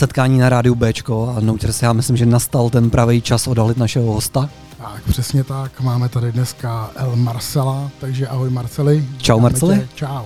setkání 0.00 0.38
na 0.38 0.48
rádiu 0.48 0.74
Bčko 0.74 1.34
a 1.36 1.40
Nouter 1.40 1.72
se 1.72 1.86
já 1.86 1.92
myslím, 1.92 2.16
že 2.16 2.26
nastal 2.26 2.70
ten 2.70 2.90
pravý 2.90 3.22
čas 3.22 3.46
odhalit 3.46 3.76
našeho 3.76 4.12
hosta. 4.12 4.50
Tak, 4.78 5.02
přesně 5.08 5.44
tak. 5.44 5.80
Máme 5.80 6.08
tady 6.08 6.32
dneska 6.32 6.90
El 6.94 7.16
Marcela, 7.16 7.90
takže 8.00 8.28
ahoj 8.28 8.50
Marceli. 8.50 9.04
Čau, 9.18 9.40
Marceli. 9.40 9.78
tě. 9.78 9.88
Čau. 9.94 10.24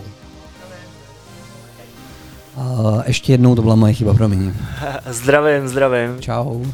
A 2.57 3.03
ještě 3.07 3.33
jednou 3.33 3.55
to 3.55 3.62
byla 3.62 3.75
moje 3.75 3.93
chyba, 3.93 4.14
promiň. 4.14 4.53
Zdravím, 5.07 5.68
zdravím. 5.68 6.20
Čau. 6.20 6.64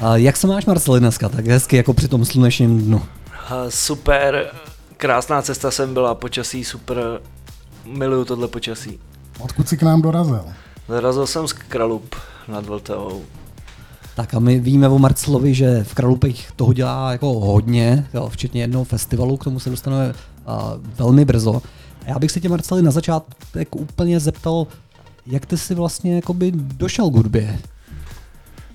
A 0.00 0.16
jak 0.16 0.36
se 0.36 0.46
máš, 0.46 0.66
Marceli, 0.66 1.00
dneska? 1.00 1.28
Tak 1.28 1.46
hezky 1.46 1.76
jako 1.76 1.94
při 1.94 2.08
tom 2.08 2.24
slunečním 2.24 2.80
dnu. 2.82 3.02
Super, 3.68 4.46
krásná 4.96 5.42
cesta 5.42 5.70
jsem 5.70 5.94
byla, 5.94 6.14
počasí 6.14 6.64
super, 6.64 7.20
miluju 7.84 8.24
tohle 8.24 8.48
počasí. 8.48 9.00
Odkud 9.38 9.68
jsi 9.68 9.76
k 9.76 9.82
nám 9.82 10.02
dorazil? 10.02 10.44
Zarazil 10.90 11.26
jsem 11.26 11.48
z 11.48 11.52
Kralup 11.52 12.14
nad 12.48 12.66
Vltavou. 12.66 13.24
Tak 14.16 14.34
a 14.34 14.38
my 14.38 14.58
víme 14.58 14.88
o 14.88 14.98
Marcelovi, 14.98 15.54
že 15.54 15.84
v 15.84 15.94
Kralupech 15.94 16.52
toho 16.52 16.72
dělá 16.72 17.12
jako 17.12 17.40
hodně, 17.40 18.08
jo, 18.14 18.28
včetně 18.28 18.62
jednoho 18.62 18.84
festivalu, 18.84 19.36
k 19.36 19.44
tomu 19.44 19.60
se 19.60 19.70
dostaneme 19.70 20.14
a, 20.46 20.72
velmi 20.76 21.24
brzo. 21.24 21.62
A 22.06 22.10
já 22.10 22.18
bych 22.18 22.30
se 22.30 22.40
tě, 22.40 22.48
Marceli, 22.48 22.82
na 22.82 22.90
začátek 22.90 23.76
úplně 23.76 24.20
zeptal, 24.20 24.66
jak 25.26 25.46
ty 25.46 25.58
jsi 25.58 25.74
vlastně 25.74 26.16
jakoby 26.16 26.52
došel 26.54 27.10
k 27.10 27.14
hudbě? 27.14 27.58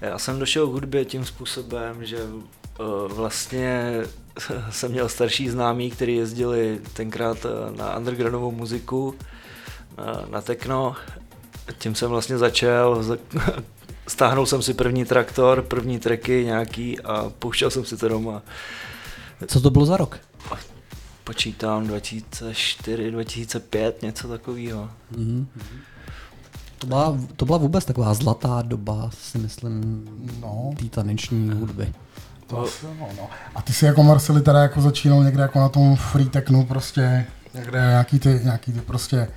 Já 0.02 0.18
jsem 0.18 0.40
došel 0.40 0.68
k 0.68 0.72
hudbě 0.72 1.06
tím 1.06 1.26
způsobem, 1.26 2.06
že 2.06 2.18
uh, 2.24 3.12
vlastně 3.14 3.94
jsem 4.70 4.92
měl 4.92 5.10
starší 5.10 5.50
známí, 5.50 5.92
kteří 5.92 6.16
jezdili 6.16 6.80
tenkrát 6.94 7.38
eh, 7.46 7.78
na 7.78 7.98
undergroundovou 7.98 8.52
muziku, 8.52 9.16
na, 9.98 10.26
na 10.30 10.42
techno. 10.42 10.96
Tím 11.78 11.96
jsem 11.96 12.10
vlastně 12.10 12.38
začal, 12.38 13.04
za- 13.04 13.18
stáhnul 14.08 14.46
jsem 14.46 14.62
si 14.62 14.74
první 14.74 15.06
traktor, 15.06 15.62
první 15.62 16.00
tracky 16.00 16.46
nějaký 16.46 17.00
a 17.02 17.32
pouštěl 17.40 17.70
jsem 17.70 17.86
si 17.86 17.98
to 17.98 18.08
doma. 18.08 18.42
Co 19.48 19.62
to 19.62 19.70
bylo 19.70 19.86
za 19.86 19.98
rok? 19.98 20.20
Počítám 21.24 21.88
2004, 21.88 23.12
2005, 23.12 24.02
něco 24.02 24.28
takového. 24.28 24.90
Mhm. 25.18 25.48
To 26.80 26.88
byla, 26.88 27.18
to 27.36 27.46
byla 27.46 27.58
vůbec 27.58 27.86
taková 27.86 28.14
zlatá 28.14 28.62
doba, 28.62 29.10
si 29.14 29.38
myslím, 29.38 30.06
No. 30.42 30.72
té 30.80 30.86
taneční 30.86 31.50
hudby. 31.52 31.94
To 32.48 32.60
asi, 32.62 32.86
no, 33.00 33.08
no. 33.18 33.30
A 33.56 33.62
ty 33.62 33.74
jsi 33.74 33.86
jako 33.86 34.04
Marceli 34.04 34.42
teda 34.42 34.60
jako 34.60 34.82
začínal 34.82 35.24
někde 35.24 35.42
jako 35.42 35.60
na 35.60 35.70
tom 35.70 35.96
free 35.96 36.30
technu 36.30 36.66
prostě, 36.66 37.26
někde 37.54 37.80
nějaký 37.80 38.20
ty, 38.20 38.40
nějaký 38.44 38.72
ty 38.74 38.82
prostě 38.82 39.28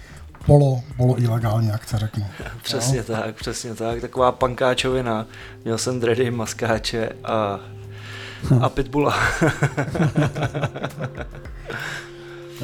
polo, 0.49 0.83
polo 0.97 1.21
ilegální 1.21 1.71
akce 1.71 1.99
řeknu. 1.99 2.27
Přesně 2.63 3.03
tak, 3.03 3.35
přesně 3.35 3.75
tak. 3.75 4.01
Taková 4.01 4.33
pankáčovina. 4.33 5.27
Měl 5.65 5.79
jsem 5.79 6.01
dready, 6.01 6.31
maskáče 6.31 7.09
a, 7.25 7.61
a 8.61 8.69
pitbulla. 8.69 9.15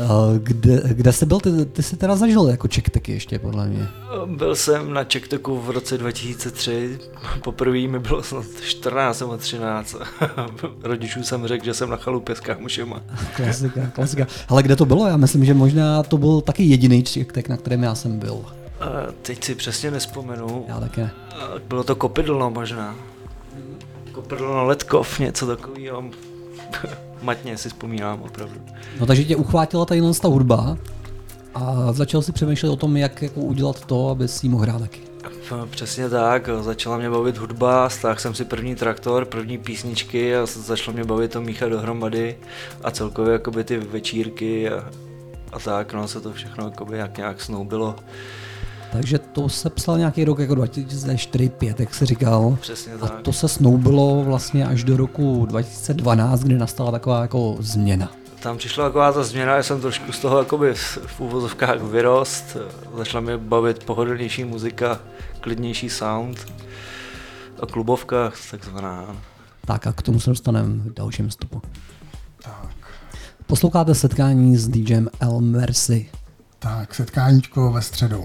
A 0.03 0.39
Kde, 0.39 0.83
kde 0.89 1.13
jsi 1.13 1.27
byl? 1.27 1.41
Ty, 1.41 1.51
ty 1.65 1.83
jsi 1.83 1.97
teda 1.97 2.17
zažil 2.17 2.49
jako 2.49 2.69
čekteky 2.69 3.13
ještě, 3.13 3.39
podle 3.39 3.67
mě. 3.69 3.89
Byl 4.27 4.57
jsem 4.57 4.93
na 4.95 5.05
Čektoku 5.05 5.61
v 5.61 5.71
roce 5.71 5.99
2003. 5.99 6.99
Poprvé 7.45 7.79
mi 7.89 7.99
bylo 7.99 8.23
snad 8.23 8.45
14 8.67 9.21
nebo 9.21 9.37
13. 9.37 9.97
Rodičům 10.83 11.25
jsem 11.25 11.47
řekl, 11.47 11.65
že 11.65 11.75
jsem 11.75 11.91
na 11.91 11.97
chalupě 11.97 12.35
s 12.37 12.41
kámošema. 12.41 13.01
Klasika, 13.37 13.81
klasika. 13.87 14.27
Ale 14.49 14.63
kde 14.63 14.77
to 14.77 14.85
bylo? 14.87 15.07
Já 15.07 15.17
myslím, 15.17 15.45
že 15.45 15.55
možná 15.55 16.03
to 16.03 16.19
byl 16.19 16.41
taky 16.41 16.63
jediný 16.65 17.03
čektek, 17.03 17.49
na 17.49 17.57
kterém 17.57 17.83
já 17.83 17.95
jsem 17.95 18.19
byl. 18.19 18.45
A 18.81 18.87
teď 19.23 19.45
si 19.45 19.55
přesně 19.55 19.91
nespomenu. 19.91 20.65
Já 20.69 20.81
taky 20.81 21.01
ne. 21.01 21.11
A 21.31 21.49
Bylo 21.69 21.85
to 21.85 21.97
kopidlo 21.97 22.51
možná. 22.51 22.95
Kopidlo 24.13 24.55
na 24.55 24.63
Letkov, 24.63 25.19
něco 25.19 25.47
takového. 25.47 26.05
Matně 27.25 27.59
si 27.59 27.69
vzpomínám 27.69 28.23
opravdu. 28.23 28.61
No 29.01 29.07
takže 29.07 29.25
tě 29.25 29.37
uchvátila 29.37 29.85
tady 29.85 30.01
ta 30.23 30.29
hudba 30.29 30.79
a 31.55 31.93
začal 31.93 32.23
si 32.23 32.33
přemýšlet 32.33 32.71
o 32.71 32.77
tom, 32.77 32.97
jak 32.97 33.23
jako 33.23 33.41
udělat 33.41 33.85
to, 33.85 34.09
aby 34.09 34.29
si 34.29 34.49
mohl 34.49 34.63
hrát 34.63 34.81
taky. 34.81 35.01
Přesně 35.71 36.09
tak, 36.09 36.49
začala 36.61 36.99
mě 36.99 37.11
bavit 37.11 37.37
hudba, 37.37 37.89
stáhl 37.89 38.19
jsem 38.19 38.35
si 38.35 38.45
první 38.45 38.75
traktor, 38.75 39.25
první 39.25 39.59
písničky 39.59 40.37
a 40.37 40.47
začalo 40.47 40.95
mě 40.95 41.05
bavit 41.05 41.33
to 41.33 41.41
míchat 41.41 41.69
dohromady 41.69 42.37
a 42.85 42.91
celkově 42.91 43.33
jakoby 43.33 43.65
ty 43.65 43.79
večírky 43.79 44.71
a, 44.71 44.85
a 45.53 45.59
tak, 45.59 45.93
no 45.93 46.09
se 46.09 46.21
to 46.21 46.33
všechno 46.33 46.65
jakoby 46.65 46.99
jak 46.99 47.17
nějak 47.17 47.41
snoubilo. 47.41 47.97
Takže 48.95 49.19
to 49.19 49.49
se 49.49 49.71
psal 49.71 49.99
nějaký 49.99 50.25
rok 50.25 50.39
jako 50.39 50.55
2004-2005, 50.55 51.75
jak 51.79 51.95
se 51.95 52.07
říkal. 52.07 52.57
Přesně 52.61 52.93
A 52.93 52.99
tak. 52.99 53.21
to 53.23 53.33
se 53.33 53.49
snoubilo 53.49 54.25
vlastně 54.25 54.67
až 54.67 54.85
do 54.85 54.97
roku 54.97 55.47
2012, 55.47 56.41
kdy 56.41 56.59
nastala 56.59 56.91
taková 56.91 57.23
jako 57.23 57.57
změna. 57.61 58.13
Tam 58.43 58.59
přišla 58.59 58.85
taková 58.85 59.13
ta 59.13 59.23
změna, 59.25 59.57
já 59.57 59.63
jsem 59.63 59.81
trošku 59.81 60.13
z 60.13 60.19
toho 60.19 60.39
jakoby 60.39 60.75
v 60.75 60.99
v 61.07 61.21
úvozovkách 61.21 61.81
vyrost, 61.81 62.57
začala 62.97 63.21
mě 63.21 63.37
bavit 63.39 63.85
pohodlnější 63.85 64.45
muzika, 64.45 65.01
klidnější 65.41 65.91
sound 65.91 66.53
a 67.63 67.67
klubovka 67.67 68.33
takzvaná. 68.51 69.17
Tak 69.67 69.87
a 69.87 69.93
k 69.93 70.03
tomu 70.03 70.21
se 70.21 70.31
dostaneme 70.31 70.75
v 70.75 70.95
dalším 70.95 71.29
vstupu. 71.29 71.63
Tak, 72.43 72.77
Posloucháte 73.47 73.95
setkání 73.95 74.57
s 74.57 74.69
DJem 74.69 75.09
El 75.21 75.41
Mercy. 75.41 76.11
tak, 76.59 76.95
setkáníčko 76.95 77.73
ve 77.73 77.83
středu. 77.83 78.25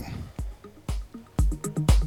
you. 1.66 1.99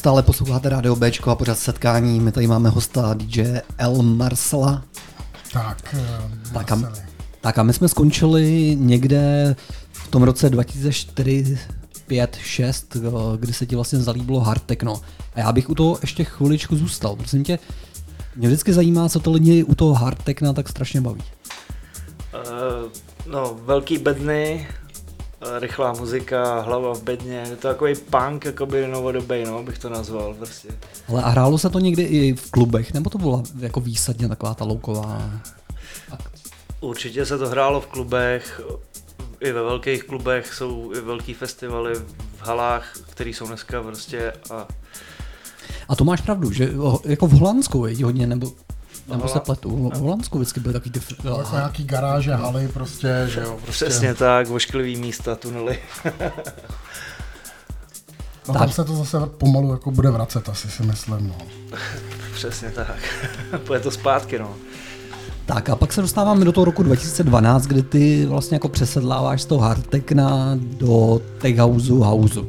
Stále 0.00 0.22
posloucháte 0.22 0.68
Radio 0.68 0.96
Bčko 0.96 1.30
a 1.30 1.34
pořád 1.34 1.58
setkání. 1.58 2.20
My 2.20 2.32
tady 2.32 2.46
máme 2.46 2.68
hosta 2.68 3.14
DJ 3.14 3.60
El 3.78 4.02
Marsala. 4.02 4.82
Tak, 5.52 5.94
eh, 5.98 6.52
Tak 6.52 6.72
a, 6.72 6.92
tak 7.40 7.58
a 7.58 7.62
my 7.62 7.72
jsme 7.72 7.88
skončili 7.88 8.76
někde 8.80 9.56
v 9.92 10.08
tom 10.08 10.22
roce 10.22 10.50
2004, 10.50 11.58
5, 12.06 12.36
6, 12.42 12.96
eh, 12.96 13.00
kdy 13.36 13.52
se 13.52 13.66
ti 13.66 13.74
vlastně 13.74 13.98
zalíbilo 13.98 14.40
hard 14.40 14.62
techno. 14.62 15.00
A 15.34 15.40
já 15.40 15.52
bych 15.52 15.70
u 15.70 15.74
toho 15.74 15.98
ještě 16.00 16.24
chviličku 16.24 16.76
zůstal. 16.76 17.16
Prosím 17.16 17.44
tě, 17.44 17.58
mě 18.36 18.48
vždycky 18.48 18.72
zajímá, 18.72 19.08
co 19.08 19.20
to 19.20 19.32
lidi 19.32 19.64
u 19.64 19.74
toho 19.74 19.94
hard 19.94 20.22
techna 20.22 20.52
tak 20.52 20.68
strašně 20.68 21.00
baví. 21.00 21.22
Uh, 21.22 22.90
no, 23.32 23.56
velký 23.64 23.98
bedny, 23.98 24.68
rychlá 25.58 25.92
muzika, 25.92 26.60
hlava 26.60 26.94
v 26.94 27.02
bedně, 27.02 27.44
je 27.50 27.56
to 27.56 27.68
takový 27.68 27.94
punk, 27.94 28.44
jakoby 28.44 28.86
novodobý, 28.86 29.44
no, 29.44 29.62
bych 29.62 29.78
to 29.78 29.88
nazval 29.88 30.34
prostě. 30.34 30.68
Ale 31.08 31.22
a 31.22 31.28
hrálo 31.28 31.58
se 31.58 31.70
to 31.70 31.78
někdy 31.78 32.02
i 32.02 32.34
v 32.34 32.50
klubech, 32.50 32.94
nebo 32.94 33.10
to 33.10 33.18
byla 33.18 33.42
jako 33.58 33.80
výsadně 33.80 34.28
taková 34.28 34.54
ta 34.54 34.64
louková 34.64 35.30
Určitě 36.80 37.26
se 37.26 37.38
to 37.38 37.48
hrálo 37.48 37.80
v 37.80 37.86
klubech, 37.86 38.60
i 39.40 39.52
ve 39.52 39.62
velkých 39.62 40.04
klubech 40.04 40.54
jsou 40.54 40.92
i 40.94 41.00
velký 41.00 41.34
festivaly 41.34 41.94
v 42.36 42.42
halách, 42.42 42.92
které 43.10 43.30
jsou 43.30 43.46
dneska 43.46 43.82
prostě 43.82 44.32
a 44.50 44.66
A 45.88 45.96
to 45.96 46.04
máš 46.04 46.20
pravdu, 46.20 46.52
že 46.52 46.70
jako 47.04 47.26
v 47.26 47.32
Holandsku 47.32 47.86
je 47.86 48.04
hodně, 48.04 48.26
nebo, 48.26 48.52
nebo 49.10 49.28
se 49.28 49.34
Hola- 49.34 49.40
pletu, 49.44 49.90
v 49.94 49.98
Holandsku 49.98 50.38
vždycky 50.38 50.60
byly 50.60 50.72
takový 50.72 50.90
ty... 50.90 50.98
f- 51.00 51.24
Jako 51.24 51.48
nějaký 51.56 51.84
garáže, 51.84 52.34
haly 52.34 52.68
prostě, 52.68 53.24
že 53.28 53.40
jo, 53.40 53.58
prostě. 53.64 53.84
přesně 53.84 54.14
tak, 54.14 54.48
vošklivý 54.48 54.96
místa, 54.96 55.34
tunely. 55.36 55.78
No 58.48 58.54
tam 58.54 58.66
Tak. 58.66 58.74
se 58.74 58.84
to 58.84 58.94
zase 58.96 59.18
pomalu 59.38 59.70
jako 59.72 59.90
bude 59.90 60.10
vracet, 60.10 60.48
asi 60.48 60.68
si 60.70 60.82
myslím, 60.82 61.28
no. 61.28 61.34
Přesně 62.34 62.70
tak. 62.70 62.96
Půjde 63.66 63.80
to 63.80 63.90
zpátky, 63.90 64.38
no. 64.38 64.54
Tak 65.46 65.68
a 65.68 65.76
pak 65.76 65.92
se 65.92 66.00
dostáváme 66.00 66.44
do 66.44 66.52
toho 66.52 66.64
roku 66.64 66.82
2012, 66.82 67.66
kdy 67.66 67.82
ty 67.82 68.26
vlastně 68.26 68.54
jako 68.54 68.68
přesedláváš 68.68 69.42
z 69.42 69.46
toho 69.46 69.60
hard 69.60 69.86
techna 69.86 70.50
do 70.60 71.20
tech 71.38 71.58
houseu, 71.58 71.98
houseu. 72.02 72.46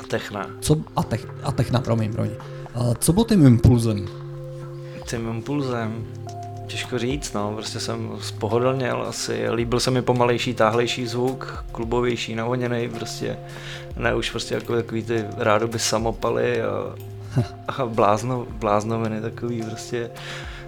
A 0.00 0.06
techna. 0.08 0.46
Co, 0.60 0.76
a, 0.96 1.02
tech, 1.02 1.26
a 1.42 1.52
techna, 1.52 1.80
promiň, 1.80 2.12
promiň. 2.12 2.30
A 2.74 2.80
co 2.98 3.12
bylo 3.12 3.24
tím 3.24 3.46
impulzem? 3.46 4.06
Tím 5.04 5.28
impulzem, 5.28 6.06
těžko 6.66 6.98
říct, 6.98 7.32
no, 7.32 7.52
prostě 7.52 7.80
jsem 7.80 8.10
spohodlněl 8.20 9.06
asi, 9.08 9.50
líbil 9.50 9.80
se 9.80 9.90
mi 9.90 10.02
pomalejší, 10.02 10.54
táhlejší 10.54 11.06
zvuk, 11.06 11.64
klubovější, 11.72 12.34
navoněný, 12.34 12.88
prostě, 12.88 13.38
ne 13.96 14.14
už 14.14 14.30
prostě 14.30 14.54
jako 14.54 14.74
takový 14.74 15.02
ty 15.02 15.24
rádoby 15.36 15.78
samopaly 15.78 16.62
a, 16.62 16.94
a 17.68 17.86
blázno, 17.86 18.46
bláznoviny 18.50 19.20
takový 19.20 19.62
prostě, 19.62 20.10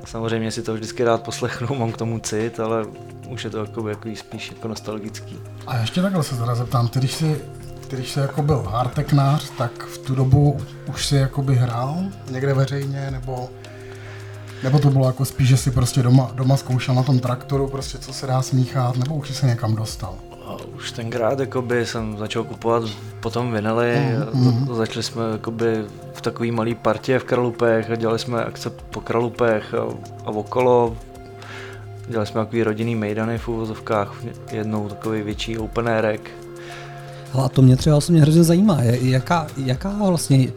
samozřejmě 0.04 0.50
si 0.50 0.62
to 0.62 0.74
vždycky 0.74 1.04
rád 1.04 1.22
poslechnu, 1.22 1.76
mám 1.78 1.92
k 1.92 1.96
tomu 1.96 2.18
cit, 2.18 2.60
ale 2.60 2.86
už 3.28 3.44
je 3.44 3.50
to 3.50 3.58
jako, 3.58 3.88
jako 3.88 4.08
spíš 4.14 4.50
jako 4.50 4.68
nostalgický. 4.68 5.38
A 5.66 5.78
ještě 5.78 6.02
takhle 6.02 6.22
se 6.22 6.36
teda 6.36 6.54
zeptám, 6.54 6.88
ty 6.88 6.98
když 6.98 7.14
jsi, 7.14 7.40
ty 7.88 7.96
když 7.96 8.10
jsi 8.10 8.18
jako 8.18 8.42
byl 8.42 8.62
hardteknář, 8.62 9.50
tak 9.58 9.84
v 9.84 9.98
tu 9.98 10.14
dobu 10.14 10.60
už 10.88 11.06
si 11.06 11.16
jakoby 11.16 11.54
hrál 11.54 11.96
někde 12.30 12.54
veřejně, 12.54 13.10
nebo, 13.10 13.50
nebo 14.62 14.78
to 14.78 14.90
bylo 14.90 15.06
jako 15.06 15.24
spíš, 15.24 15.48
že 15.48 15.56
si 15.56 15.70
prostě 15.70 16.02
doma, 16.02 16.30
doma 16.34 16.56
zkoušel 16.56 16.94
na 16.94 17.02
tom 17.02 17.18
traktoru, 17.18 17.68
prostě 17.68 17.98
co 17.98 18.12
se 18.12 18.26
dá 18.26 18.42
smíchat, 18.42 18.96
nebo 18.96 19.14
už 19.14 19.28
jsi 19.28 19.34
se 19.34 19.46
někam 19.46 19.74
dostal? 19.74 20.14
A 20.46 20.56
už 20.76 20.92
tenkrát 20.92 21.40
jakoby, 21.40 21.86
jsem 21.86 22.16
začal 22.18 22.44
kupovat 22.44 22.82
potom 23.20 23.52
vinily, 23.52 23.96
Mhm. 24.32 24.50
mm, 24.68 24.74
začali 24.76 25.02
jsme 25.02 25.22
jakoby, 25.32 25.84
v 26.14 26.20
takový 26.20 26.50
malý 26.50 26.74
partě 26.74 27.18
v 27.18 27.24
Kralupech 27.24 27.90
a 27.90 27.94
dělali 27.96 28.18
jsme 28.18 28.44
akce 28.44 28.70
po 28.70 29.00
Kralupech 29.00 29.74
a, 29.74 29.82
a 30.24 30.30
okolo. 30.30 30.96
Dělali 32.08 32.26
jsme 32.26 32.40
takový 32.40 32.62
rodinný 32.62 32.94
mejdany 32.96 33.38
v 33.38 33.48
úvozovkách, 33.48 34.14
jednou 34.52 34.88
takový 34.88 35.22
větší 35.22 35.58
open 35.58 35.88
airek. 35.88 36.30
Hele, 37.32 37.44
a 37.46 37.48
to 37.48 37.62
mě 37.62 37.76
třeba 37.76 37.96
osobně 37.96 38.20
hrozně 38.20 38.44
zajímá, 38.44 38.82
jaká, 38.82 39.46
jaká 39.56 39.88
vlastně, 40.06 40.48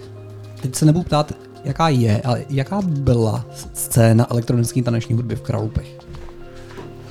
teď 0.61 0.75
se 0.75 0.85
nebudu 0.85 1.03
ptát, 1.03 1.31
jaká 1.69 1.89
je, 1.89 2.21
ale 2.25 2.45
jaká 2.49 2.81
byla 2.81 3.45
scéna 3.73 4.27
elektronické 4.31 4.83
taneční 4.83 5.15
hudby 5.15 5.35
v 5.35 5.41
Kralupech? 5.41 5.87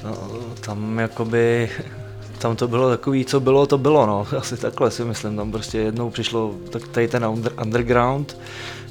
No, 0.04 0.16
tam 0.60 0.98
jakoby, 0.98 1.70
tam 2.38 2.56
to 2.56 2.68
bylo 2.68 2.90
takový, 2.90 3.24
co 3.24 3.40
bylo, 3.40 3.66
to 3.66 3.78
bylo, 3.78 4.06
no, 4.06 4.26
asi 4.38 4.56
takhle 4.56 4.90
si 4.90 5.04
myslím, 5.04 5.36
tam 5.36 5.52
prostě 5.52 5.78
jednou 5.78 6.10
přišlo 6.10 6.54
tak 6.70 6.88
tady 6.88 7.08
ten 7.08 7.24
under, 7.24 7.52
underground, 7.62 8.36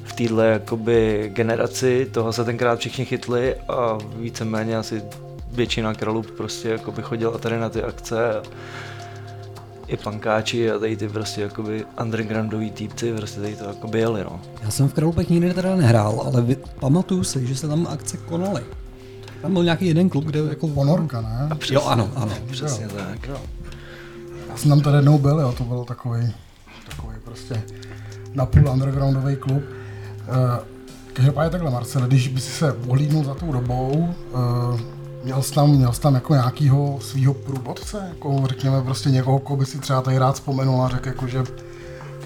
v 0.03 0.13
téhle 0.13 0.47
jakoby 0.47 1.29
generaci, 1.33 2.07
toho 2.11 2.33
se 2.33 2.45
tenkrát 2.45 2.79
všichni 2.79 3.05
chytli 3.05 3.55
a 3.55 3.97
víceméně 4.15 4.77
asi 4.77 5.01
většina 5.51 5.93
kralů 5.93 6.21
prostě 6.21 6.69
jakoby 6.69 7.01
chodila 7.01 7.37
tady 7.37 7.59
na 7.59 7.69
ty 7.69 7.83
akce 7.83 8.35
a 8.35 8.43
i 9.87 9.97
pankáči 9.97 10.71
a 10.71 10.79
tady 10.79 10.97
ty 10.97 11.09
prostě 11.09 11.41
jakoby 11.41 11.85
undergroundový 12.01 12.71
týpci 12.71 13.13
prostě 13.13 13.41
tady 13.41 13.55
to 13.55 13.65
jakoby 13.65 13.99
jeli, 13.99 14.23
no. 14.23 14.41
Já 14.63 14.71
jsem 14.71 14.89
v 14.89 14.93
Kralupech 14.93 15.29
nikdy 15.29 15.53
teda 15.53 15.75
nehrál, 15.75 16.23
ale 16.25 16.41
vy, 16.41 16.57
pamatuju 16.79 17.23
si, 17.23 17.47
že 17.47 17.55
se 17.55 17.67
tam 17.67 17.87
akce 17.87 18.17
konaly. 18.17 18.63
Tam 19.41 19.53
byl 19.53 19.63
nějaký 19.63 19.87
jeden 19.87 20.09
klub, 20.09 20.25
kde 20.25 20.39
jako... 20.39 20.67
Ponorka, 20.67 21.21
ne? 21.21 21.49
Jo, 21.69 21.81
ano, 21.81 22.09
ano. 22.15 22.31
Přesně 22.51 22.87
tak. 22.87 23.29
Já 24.49 24.57
jsem 24.57 24.69
tam 24.69 24.81
tady 24.81 24.97
jednou 24.97 25.17
byl, 25.17 25.39
jo, 25.39 25.53
to 25.57 25.63
byl 25.63 25.83
takový, 25.83 26.33
takový 26.89 27.15
prostě 27.23 27.63
napůl 28.33 28.69
undergroundový 28.69 29.35
klub. 29.35 29.63
Uh, 30.27 30.33
každopádně 31.13 31.49
takhle, 31.49 31.71
Marcel, 31.71 32.07
když 32.07 32.27
by 32.27 32.41
si 32.41 32.51
se 32.51 32.73
ohlídnul 32.73 33.23
za 33.23 33.33
tou 33.33 33.51
dobou, 33.51 34.15
uh, 34.31 34.79
měl 35.23 35.41
jsi 35.41 35.53
tam, 35.53 35.69
měl 35.69 35.93
jsi 35.93 36.01
tam 36.01 36.15
jako 36.15 36.33
nějakýho 36.33 36.99
svýho 37.01 37.33
průvodce, 37.33 38.05
jako 38.09 38.43
řekněme 38.45 38.81
prostě 38.81 39.09
někoho, 39.09 39.39
koho 39.39 39.57
by 39.57 39.65
si 39.65 39.79
třeba 39.79 40.01
tady 40.01 40.17
rád 40.17 40.35
vzpomenul 40.35 40.81
a 40.81 40.89
řekl, 40.89 41.07
jako, 41.07 41.27
že 41.27 41.43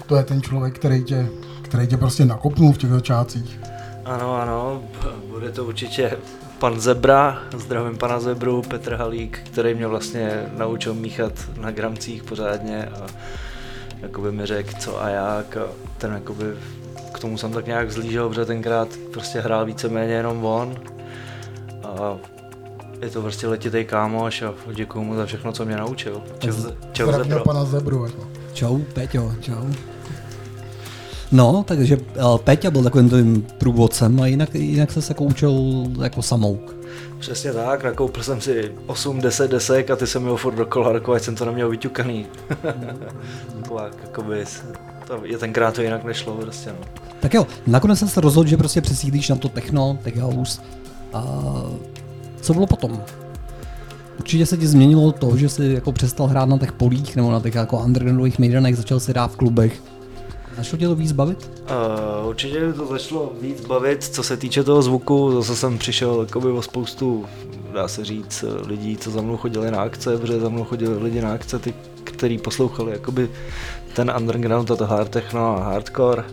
to 0.06 0.16
je 0.16 0.22
ten 0.22 0.42
člověk, 0.42 0.74
který 0.74 1.04
tě, 1.04 1.28
který 1.62 1.86
tě 1.86 1.96
prostě 1.96 2.24
nakopnul 2.24 2.72
v 2.72 2.78
těch 2.78 2.90
začátcích. 2.90 3.60
Ano, 4.04 4.34
ano, 4.34 4.82
bude 5.30 5.52
to 5.52 5.64
určitě 5.64 6.16
pan 6.58 6.80
Zebra, 6.80 7.38
zdravím 7.56 7.98
pana 7.98 8.20
Zebru, 8.20 8.62
Petr 8.62 8.94
Halík, 8.94 9.40
který 9.44 9.74
mě 9.74 9.86
vlastně 9.86 10.46
naučil 10.56 10.94
míchat 10.94 11.32
na 11.60 11.70
gramcích 11.70 12.22
pořádně 12.22 12.86
a 12.86 13.06
jakoby 14.00 14.32
mi 14.32 14.46
řekl 14.46 14.72
co 14.78 15.02
a 15.02 15.08
jak 15.08 15.56
a 15.56 15.66
ten 15.98 16.12
jakoby 16.12 16.44
k 17.12 17.18
tomu 17.18 17.38
jsem 17.38 17.52
tak 17.52 17.66
nějak 17.66 17.90
zlížel, 17.90 18.28
protože 18.28 18.44
tenkrát 18.44 18.88
prostě 19.12 19.40
hrál 19.40 19.64
víceméně 19.64 20.12
jenom 20.12 20.44
on. 20.44 20.74
A 21.84 22.16
je 23.02 23.10
to 23.10 23.22
prostě 23.22 23.46
letitý 23.46 23.84
kámoš 23.84 24.42
a 24.42 24.54
děkuju 24.74 25.04
mu 25.04 25.16
za 25.16 25.26
všechno, 25.26 25.52
co 25.52 25.64
mě 25.64 25.76
naučil. 25.76 26.22
Čau, 26.38 26.52
čau 26.92 27.12
Zebro. 27.12 27.44
pana 27.44 27.64
Zebru. 27.64 28.04
Jako. 28.04 28.28
Čau, 28.52 28.78
Peťo, 28.78 29.34
čau. 29.40 29.66
No, 31.32 31.64
takže 31.68 31.96
uh, 31.96 32.38
Peťa 32.38 32.70
byl 32.70 32.82
takovým 32.82 33.10
tím 33.10 33.46
průvodcem 33.58 34.20
a 34.20 34.26
jinak, 34.26 34.54
jinak 34.54 34.92
se 34.92 35.00
jako 35.08 35.24
učil 35.24 35.84
jako 36.02 36.22
samouk. 36.22 36.76
Přesně 37.18 37.52
tak, 37.52 37.84
nakoupil 37.84 38.22
jsem 38.22 38.40
si 38.40 38.72
8-10 38.86 39.48
desek 39.48 39.90
a 39.90 39.96
ty 39.96 40.06
jsem 40.06 40.22
měl 40.22 40.36
furt 40.36 40.54
dokola, 40.54 40.92
jako 40.92 41.12
ať 41.12 41.22
jsem 41.22 41.34
to 41.34 41.44
neměl 41.44 41.68
vyťukaný. 41.68 42.26
Taková, 43.62 43.90
jakoby, 44.02 44.44
to 45.06 45.20
je 45.24 45.38
tenkrát 45.38 45.74
to 45.74 45.82
jinak 45.82 46.04
nešlo 46.04 46.34
prostě, 46.34 46.70
no. 46.70 46.86
Tak 47.20 47.34
jo, 47.34 47.46
nakonec 47.66 47.98
jsem 47.98 48.08
se 48.08 48.20
rozhodl, 48.20 48.48
že 48.48 48.56
prostě 48.56 48.80
přesídlíš 48.80 49.28
na 49.28 49.36
to 49.36 49.48
techno, 49.48 49.98
tech 50.02 50.16
house. 50.16 50.62
A 51.12 51.22
co 52.42 52.54
bylo 52.54 52.66
potom? 52.66 53.02
Určitě 54.18 54.46
se 54.46 54.56
ti 54.56 54.66
změnilo 54.66 55.12
to, 55.12 55.36
že 55.36 55.48
jsi 55.48 55.64
jako 55.64 55.92
přestal 55.92 56.26
hrát 56.26 56.48
na 56.48 56.58
těch 56.58 56.72
polích 56.72 57.16
nebo 57.16 57.32
na 57.32 57.40
těch 57.40 57.54
jako 57.54 57.78
undergroundových 57.78 58.38
mejdanech, 58.38 58.76
začal 58.76 59.00
si 59.00 59.10
hrát 59.10 59.32
v 59.32 59.36
klubech. 59.36 59.82
Začalo 60.56 60.78
tě 60.78 60.88
to 60.88 60.94
víc 60.94 61.12
bavit? 61.12 61.50
Uh, 62.22 62.28
určitě 62.28 62.72
to 62.72 62.86
začalo 62.86 63.32
víc 63.40 63.66
bavit, 63.66 64.04
co 64.04 64.22
se 64.22 64.36
týče 64.36 64.64
toho 64.64 64.82
zvuku, 64.82 65.32
zase 65.42 65.56
jsem 65.56 65.78
přišel 65.78 66.20
jakoby 66.20 66.50
o 66.50 66.62
spoustu, 66.62 67.24
dá 67.72 67.88
se 67.88 68.04
říct, 68.04 68.44
lidí, 68.66 68.96
co 68.96 69.10
za 69.10 69.20
mnou 69.20 69.36
chodili 69.36 69.70
na 69.70 69.82
akce, 69.82 70.18
protože 70.18 70.40
za 70.40 70.48
mnou 70.48 70.64
chodili 70.64 71.02
lidi 71.02 71.20
na 71.20 71.32
akce, 71.32 71.58
ty, 71.58 71.74
který 72.04 72.38
poslouchali 72.38 72.92
jakoby 72.92 73.30
ten 73.94 74.12
underground 74.18 74.70
a 74.70 74.76
to 74.76 74.86
hard 74.86 75.08
techno 75.08 75.56
a 75.56 75.62
hardcore. 75.62 76.24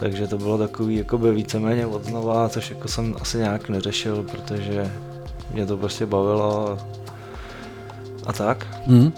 Takže 0.00 0.26
to 0.26 0.38
bylo 0.38 0.58
takový 0.58 0.96
jakoby 0.96 1.34
víceméně 1.34 1.86
od 1.86 2.04
znova, 2.04 2.48
což 2.48 2.70
jako 2.70 2.88
jsem 2.88 3.14
asi 3.20 3.38
nějak 3.38 3.68
neřešil, 3.68 4.22
protože 4.22 4.92
mě 5.52 5.66
to 5.66 5.76
prostě 5.76 6.06
bavilo 6.06 6.70
a, 6.70 6.78
a 8.26 8.32
tak. 8.32 8.66
Hmm. 8.86 9.12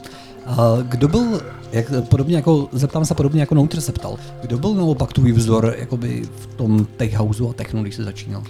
A 0.46 0.76
kdo 0.82 1.08
byl, 1.08 1.40
jak, 1.72 1.86
podobně 2.08 2.36
jako, 2.36 2.68
zeptám 2.72 3.04
se 3.04 3.14
podobně 3.14 3.40
jako 3.40 3.54
Nouter 3.54 3.80
se 3.80 3.92
ptal, 3.92 4.16
kdo 4.40 4.58
byl 4.58 4.74
naopak 4.74 5.12
tvůj 5.12 5.32
vzor 5.32 5.74
jakoby 5.78 6.22
v 6.36 6.46
tom 6.46 6.86
tech 6.96 7.16
houseu 7.16 7.48
a 7.50 7.52
techno, 7.52 7.82
když 7.82 7.94
jsi 7.94 8.04
začínal? 8.04 8.42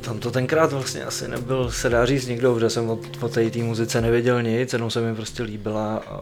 Tam 0.00 0.18
to 0.18 0.30
tenkrát 0.30 0.72
vlastně 0.72 1.04
asi 1.04 1.28
nebyl, 1.28 1.70
se 1.70 1.88
dá 1.88 2.06
říct 2.06 2.26
nikdo, 2.26 2.54
protože 2.54 2.70
jsem 2.70 2.90
o, 2.90 2.98
o 3.20 3.28
té 3.28 3.50
té 3.50 3.58
muzice 3.58 4.00
nevěděl 4.00 4.42
nic, 4.42 4.72
jenom 4.72 4.90
se 4.90 5.00
mi 5.00 5.14
prostě 5.14 5.42
líbila 5.42 5.96
a 5.96 6.20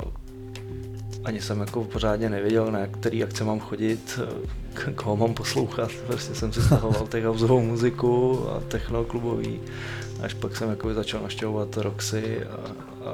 ani 1.25 1.41
jsem 1.41 1.61
jako 1.61 1.85
pořádně 1.85 2.31
nevěděl, 2.31 2.73
na 2.73 2.87
který 2.87 3.25
akce 3.25 3.45
mám 3.45 3.61
chodit, 3.61 4.21
k- 4.75 4.93
koho 4.95 5.17
mám 5.17 5.35
poslouchat. 5.35 5.91
Prostě 6.07 6.35
jsem 6.35 6.53
si 6.53 6.63
stahoval 6.63 7.07
houseovou 7.25 7.63
muziku 7.63 8.41
a 8.51 8.61
technoklubový. 8.69 9.61
Až 10.25 10.35
pak 10.35 10.57
jsem 10.57 10.71
jako 10.71 10.95
začal 10.95 11.23
naštěvovat 11.23 11.77
Roxy 11.77 12.45
a, 12.45 12.57
a, 13.09 13.11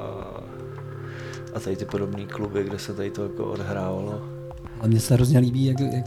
a 1.53 1.59
tady 1.59 1.75
ty 1.75 1.85
podobné 1.85 2.25
kluby, 2.25 2.63
kde 2.63 2.79
se 2.79 2.93
tady 2.93 3.11
to 3.11 3.23
jako 3.23 3.45
odhrávalo. 3.45 4.21
Ale 4.79 4.89
mně 4.89 4.99
se 4.99 5.13
hrozně 5.13 5.39
líbí, 5.39 5.65
jak, 5.65 5.79
jak 5.79 6.05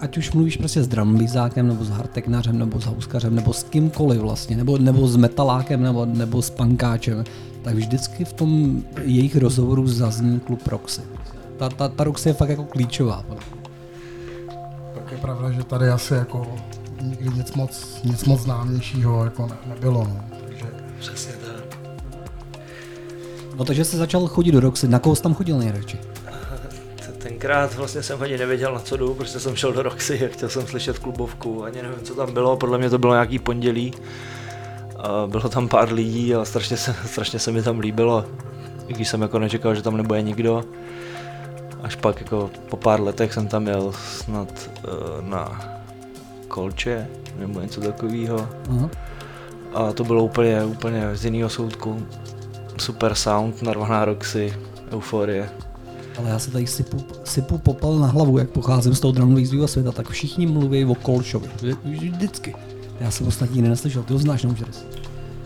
ať 0.00 0.18
už 0.18 0.32
mluvíš 0.32 0.56
prostě 0.56 0.82
s 0.82 0.88
drumbizákem, 0.88 1.68
nebo 1.68 1.84
s 1.84 1.90
hardteknařem, 1.90 2.58
nebo 2.58 2.80
s 2.80 2.84
houskařem, 2.84 3.34
nebo 3.34 3.52
s 3.52 3.62
kýmkoliv 3.62 4.20
vlastně, 4.20 4.56
nebo, 4.56 4.78
nebo 4.78 5.08
s 5.08 5.16
metalákem, 5.16 5.82
nebo, 5.82 6.06
nebo 6.06 6.42
s 6.42 6.50
pankáčem, 6.50 7.24
tak 7.62 7.74
vždycky 7.74 8.24
v 8.24 8.32
tom 8.32 8.82
jejich 9.02 9.36
rozhovoru 9.36 9.86
zazní 9.86 10.40
klub 10.40 10.66
Roxy. 10.66 11.02
Ta, 11.56 11.68
ta, 11.68 11.88
ta 11.88 12.04
Roxy 12.04 12.28
je 12.28 12.32
fakt 12.32 12.48
jako 12.48 12.64
klíčová. 12.64 13.24
Tak 14.94 15.12
je 15.12 15.18
pravda, 15.18 15.50
že 15.50 15.64
tady 15.64 15.88
asi 15.88 16.14
jako 16.14 16.46
nikdy 17.02 17.28
nic 17.28 17.52
moc, 17.52 18.00
nic 18.04 18.24
moc 18.24 18.40
známějšího 18.40 19.24
jako 19.24 19.46
ne, 19.46 19.56
nebylo. 19.66 20.04
No. 20.04 20.24
Takže 20.46 20.66
Přesně 20.98 21.32
tak. 21.32 21.78
No 23.56 23.64
takže 23.64 23.84
jsi 23.84 23.96
začal 23.96 24.26
chodit 24.26 24.52
do 24.52 24.60
Roxy, 24.60 24.88
na 24.88 24.98
koho 24.98 25.16
jsi 25.16 25.22
tam 25.22 25.34
chodil 25.34 25.58
nejradši? 25.58 25.98
Tenkrát 27.18 27.74
vlastně 27.74 28.02
jsem 28.02 28.22
ani 28.22 28.38
nevěděl 28.38 28.74
na 28.74 28.80
co 28.80 28.96
jdu, 28.96 29.14
protože 29.14 29.40
jsem 29.40 29.56
šel 29.56 29.72
do 29.72 29.82
Roxy 29.82 30.26
a 30.26 30.28
chtěl 30.32 30.48
jsem 30.48 30.66
slyšet 30.66 30.98
klubovku, 30.98 31.64
ani 31.64 31.82
nevím, 31.82 32.00
co 32.02 32.14
tam 32.14 32.34
bylo, 32.34 32.56
podle 32.56 32.78
mě 32.78 32.90
to 32.90 32.98
bylo 32.98 33.12
nějaký 33.12 33.38
pondělí. 33.38 33.94
A 34.96 35.26
bylo 35.26 35.48
tam 35.48 35.68
pár 35.68 35.92
lidí 35.92 36.34
a 36.34 36.44
strašně 36.44 36.76
se, 36.76 36.94
strašně 37.06 37.38
se 37.38 37.52
mi 37.52 37.62
tam 37.62 37.78
líbilo, 37.78 38.24
i 38.88 38.92
když 38.92 39.08
jsem 39.08 39.22
jako 39.22 39.38
nečekal, 39.38 39.74
že 39.74 39.82
tam 39.82 39.96
nebude 39.96 40.22
nikdo. 40.22 40.64
Až 41.82 41.96
pak 41.96 42.20
jako 42.20 42.50
po 42.68 42.76
pár 42.76 43.00
letech 43.00 43.32
jsem 43.32 43.48
tam 43.48 43.66
jel 43.66 43.92
snad 43.92 44.70
uh, 44.84 45.28
na 45.28 45.77
Kolče 46.62 47.06
nebo 47.38 47.60
něco 47.60 47.80
takového. 47.80 48.48
Aha. 48.70 48.90
A 49.74 49.92
to 49.92 50.04
bylo 50.04 50.24
úplně, 50.24 50.64
úplně 50.64 51.02
z 51.14 51.24
jiného 51.24 51.48
soudku. 51.50 52.02
Super 52.78 53.14
sound, 53.14 53.62
narvaná 53.62 54.04
Roxy, 54.04 54.54
euforie. 54.92 55.48
Ale 56.18 56.30
já 56.30 56.38
se 56.38 56.50
tady 56.50 56.66
sypu, 56.66 56.96
sypu 57.24 57.58
popel 57.58 57.98
na 57.98 58.06
hlavu, 58.06 58.38
jak 58.38 58.50
pocházím 58.50 58.94
z 58.94 59.00
toho 59.00 59.12
drumlového 59.12 59.68
světa, 59.68 59.92
tak 59.92 60.08
všichni 60.08 60.46
mluví 60.46 60.84
o 60.84 60.94
Kolšovi. 60.94 61.48
Vždy- 61.56 61.76
Vždycky. 62.10 62.54
Já 63.00 63.10
jsem 63.10 63.26
ostatní 63.26 63.54
nikdy 63.56 63.68
neslyšel, 63.68 64.02
ty 64.02 64.12
ho 64.12 64.18
znáš, 64.18 64.42
nemůžeš. 64.42 64.66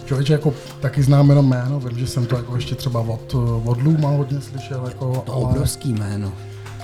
člověče 0.07 0.33
jako 0.33 0.55
taky 0.81 1.03
znám 1.03 1.29
jenom 1.29 1.49
jméno, 1.49 1.81
vím, 1.81 1.99
že 1.99 2.07
jsem 2.07 2.27
to 2.27 2.37
jako 2.37 2.55
ještě 2.55 2.75
třeba 2.75 3.01
od, 3.01 3.35
od 3.65 3.83
Luma 3.83 4.09
hodně 4.11 4.41
slyšel, 4.41 4.85
jako, 4.89 5.23
To 5.27 5.33
ale, 5.35 5.45
obrovský 5.45 5.93
jméno. 5.93 6.33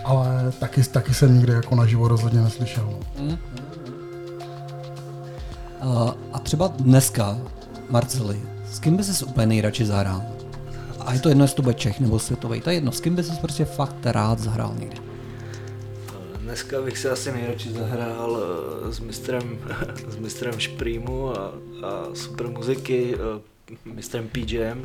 ale 0.04 0.52
taky, 0.60 0.82
taky 0.82 1.14
jsem 1.14 1.34
nikdy 1.34 1.52
jako 1.52 1.74
naživo 1.74 2.08
rozhodně 2.08 2.40
neslyšel. 2.40 2.88
No. 3.20 3.38
A, 5.80 6.14
a 6.32 6.38
třeba 6.38 6.66
dneska, 6.66 7.38
Marceli, 7.90 8.40
s 8.72 8.78
kým 8.78 8.96
by 8.96 9.04
jsi 9.04 9.24
úplně 9.24 9.46
nejradši 9.46 9.86
zahrál? 9.86 10.22
A 11.00 11.12
je 11.12 11.20
to 11.20 11.28
jedno, 11.28 11.44
jestli 11.44 11.56
to 11.56 11.62
bude 11.62 11.74
Čech 11.74 12.00
nebo 12.00 12.18
světový, 12.18 12.60
to 12.60 12.70
je 12.70 12.76
jedno, 12.76 12.92
s 12.92 13.00
kým 13.00 13.14
by 13.14 13.22
jsi 13.22 13.32
prostě 13.40 13.64
fakt 13.64 13.96
rád 14.04 14.38
zahrál 14.38 14.74
někdy. 14.78 14.96
Dneska 16.38 16.82
bych 16.82 16.98
si 16.98 17.08
asi 17.08 17.32
nejradši 17.32 17.72
zahrál 17.72 18.38
eh, 18.88 18.92
s 18.92 19.00
mistrem, 19.00 19.58
s 20.08 20.16
mistrem 20.16 20.60
Šprýmu 20.60 21.38
a, 21.38 21.52
a 21.82 22.04
super 22.14 22.48
muziky, 22.48 23.14
eh, 23.14 23.74
mistrem 23.84 24.28
PJM, 24.28 24.84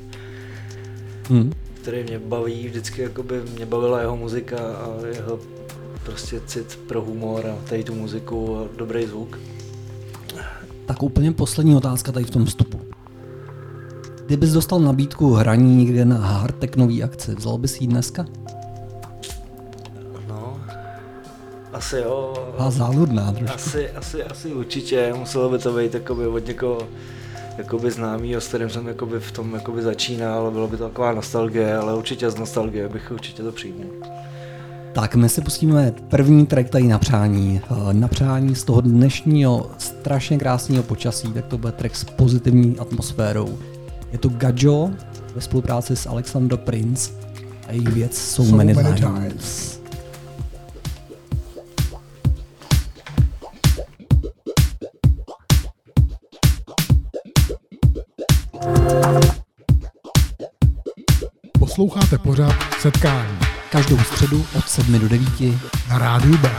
Hm. 1.29 1.51
který 1.81 2.03
mě 2.03 2.19
baví, 2.19 2.67
vždycky 2.67 3.01
jakoby 3.01 3.41
mě 3.41 3.65
bavila 3.65 3.99
jeho 3.99 4.17
muzika 4.17 4.57
a 4.57 5.05
jeho 5.15 5.39
prostě 6.05 6.39
cit 6.39 6.79
pro 6.87 7.01
humor 7.01 7.45
a 7.47 7.69
tady 7.69 7.83
tu 7.83 7.95
muziku 7.95 8.57
a 8.57 8.67
dobrý 8.77 9.05
zvuk. 9.05 9.39
Tak 10.85 11.03
úplně 11.03 11.31
poslední 11.31 11.75
otázka 11.75 12.11
tady 12.11 12.25
v 12.25 12.29
tom 12.29 12.45
vstupu. 12.45 12.79
Kdybys 14.25 14.51
dostal 14.51 14.79
nabídku 14.79 15.33
hraní 15.33 15.75
někde 15.75 16.05
na 16.05 16.17
hardtechnový 16.17 17.03
akci, 17.03 17.35
vzal 17.35 17.57
bys 17.57 17.81
ji 17.81 17.87
dneska? 17.87 18.25
No, 20.27 20.59
asi 21.73 21.95
jo. 21.97 22.33
A 22.57 22.71
záludná 22.71 23.31
trošku. 23.31 23.55
Asi, 23.55 23.89
asi, 23.89 24.23
asi 24.23 24.53
určitě, 24.53 25.13
muselo 25.17 25.49
by 25.49 25.59
to 25.59 25.73
být 25.73 25.93
jakoby 25.93 26.27
od 26.27 26.47
někoho 26.47 26.87
jakoby 27.57 27.91
známýho, 27.91 28.41
s 28.41 28.47
kterým 28.47 28.69
jsem 28.69 28.87
jakoby 28.87 29.19
v 29.19 29.31
tom 29.31 29.53
jakoby 29.53 29.81
začínal, 29.81 30.51
bylo 30.51 30.67
by 30.67 30.77
to 30.77 30.87
taková 30.87 31.13
nostalgie, 31.13 31.77
ale 31.77 31.95
určitě 31.95 32.29
z 32.29 32.35
nostalgie 32.35 32.89
bych 32.89 33.11
určitě 33.11 33.43
to 33.43 33.51
přijmul. 33.51 33.85
Tak 34.93 35.15
my 35.15 35.29
si 35.29 35.41
pustíme 35.41 35.93
první 36.09 36.45
track 36.45 36.69
tady 36.69 36.87
na 36.87 36.99
přání. 36.99 37.61
Eh, 37.89 37.93
Na 37.93 38.07
přání 38.07 38.55
z 38.55 38.63
toho 38.63 38.81
dnešního 38.81 39.71
strašně 39.77 40.37
krásného 40.37 40.83
počasí, 40.83 41.27
tak 41.33 41.45
to 41.45 41.57
bude 41.57 41.71
track 41.73 41.95
s 41.95 42.03
pozitivní 42.03 42.79
atmosférou. 42.79 43.57
Je 44.11 44.17
to 44.17 44.29
Gajo 44.29 44.89
ve 45.35 45.41
spolupráci 45.41 45.95
s 45.95 46.07
Alexander 46.07 46.57
Prince 46.57 47.11
a 47.67 47.71
jejich 47.71 47.87
věc 47.87 48.17
So, 48.17 48.49
So 48.49 48.57
Many, 48.57 48.73
Many 48.73 48.99
Times. 48.99 49.19
Times. 49.29 49.79
Posloucháte 61.59 62.17
pořád 62.17 62.55
setkání 62.81 63.52
Každou 63.73 63.99
středu 63.99 64.45
od 64.55 64.69
7 64.69 64.99
do 64.99 65.09
9 65.09 65.29
na 65.89 65.97
rádiu 65.97 66.37
B. 66.37 66.51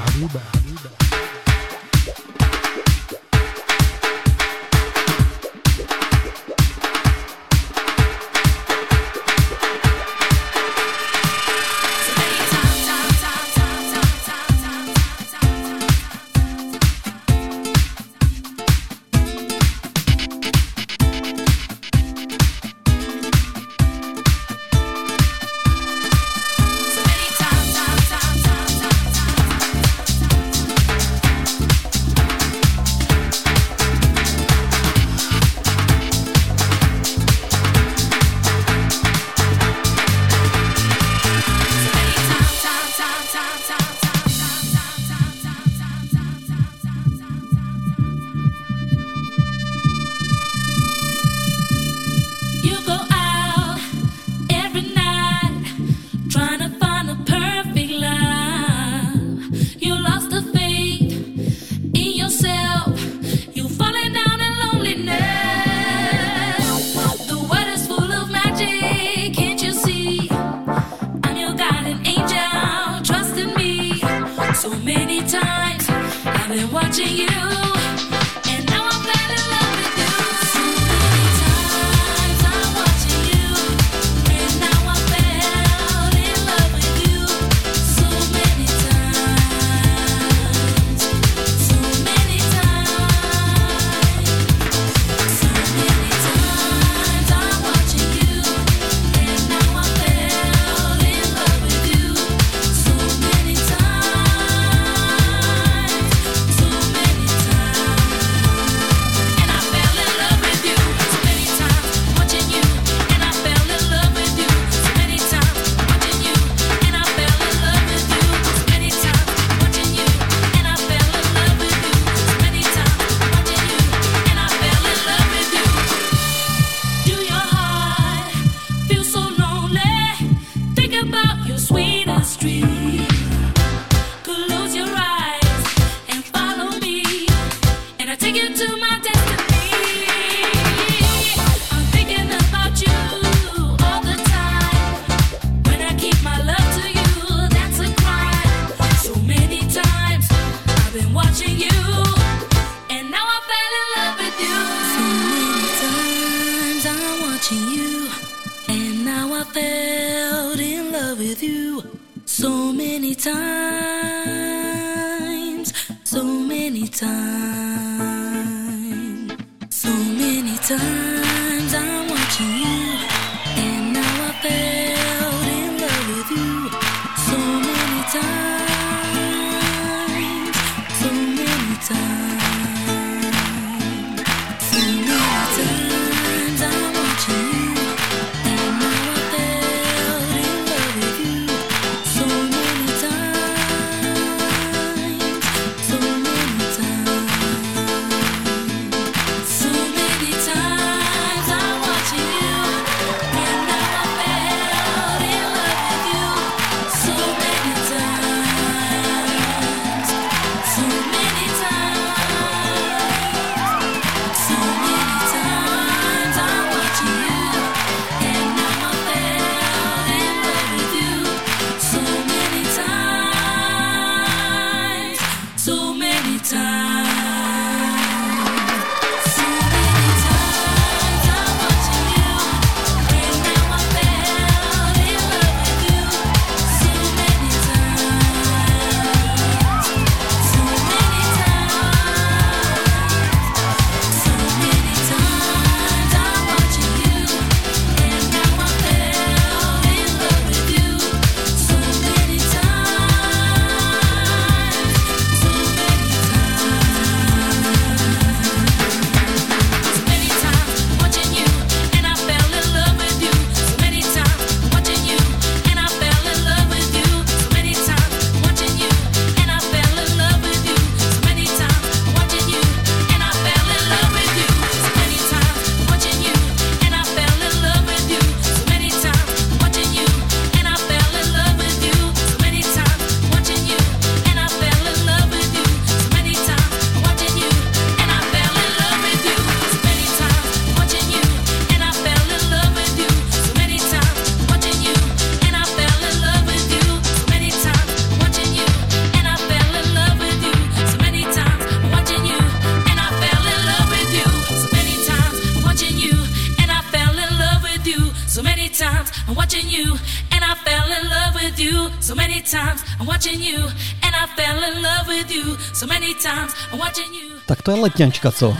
letňačka, 317.84 318.32
co? 318.32 318.56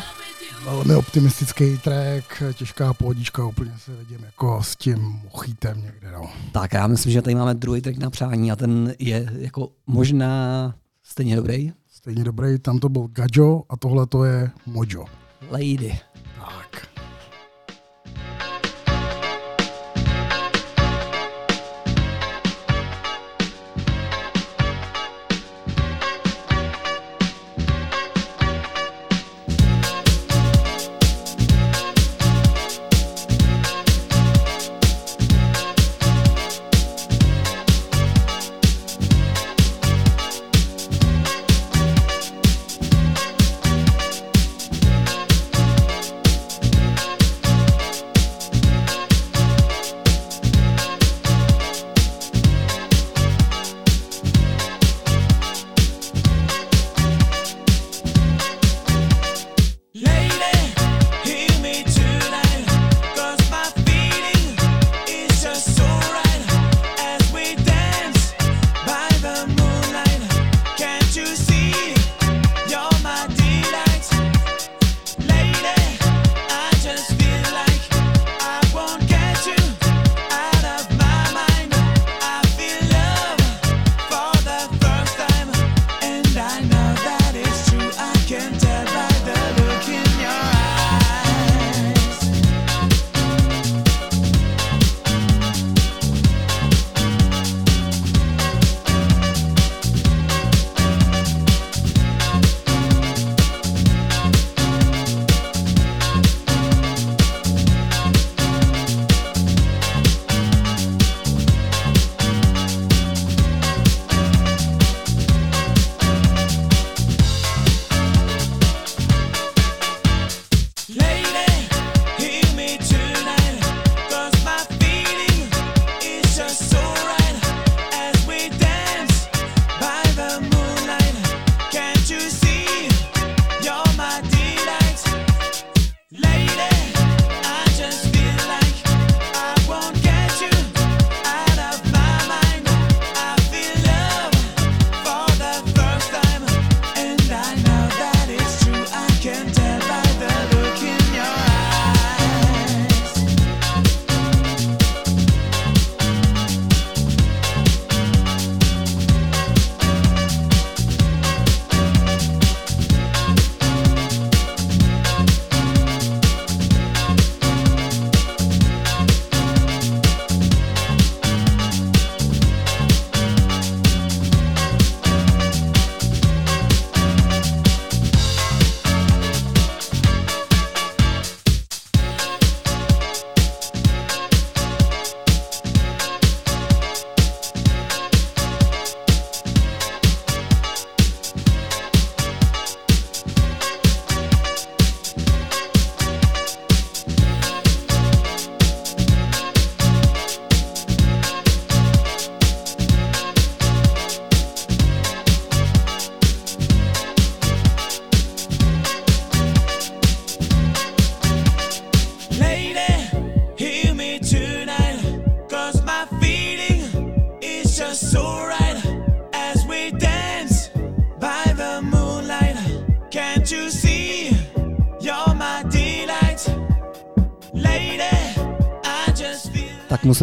Velmi 0.65 0.95
optimistický 0.95 1.79
track, 1.79 2.43
těžká 2.55 2.95
pohodička, 2.95 3.47
úplně 3.47 3.73
se 3.79 3.97
vidím 3.97 4.25
jako 4.25 4.63
s 4.63 4.77
tím 4.77 5.21
mochýtem 5.33 5.83
někde. 5.83 6.13
No. 6.13 6.31
Tak 6.53 6.73
já 6.73 6.87
myslím, 6.87 7.13
že 7.13 7.23
tady 7.23 7.35
máme 7.35 7.55
druhý 7.55 7.81
track 7.81 7.99
na 7.99 8.11
přání 8.11 8.53
a 8.53 8.57
ten 8.57 8.95
je 8.99 9.33
jako 9.39 9.69
možná 9.87 10.75
stejně 11.03 11.37
dobrý. 11.37 11.73
Stejně 11.89 12.25
dobrý, 12.25 12.59
tam 12.59 12.79
to 12.79 12.89
byl 12.89 13.09
Gajo 13.09 13.63
a 13.69 13.77
tohle 13.77 14.07
to 14.07 14.25
je 14.25 14.51
Mojo. 14.67 15.05
Lady. 15.51 15.99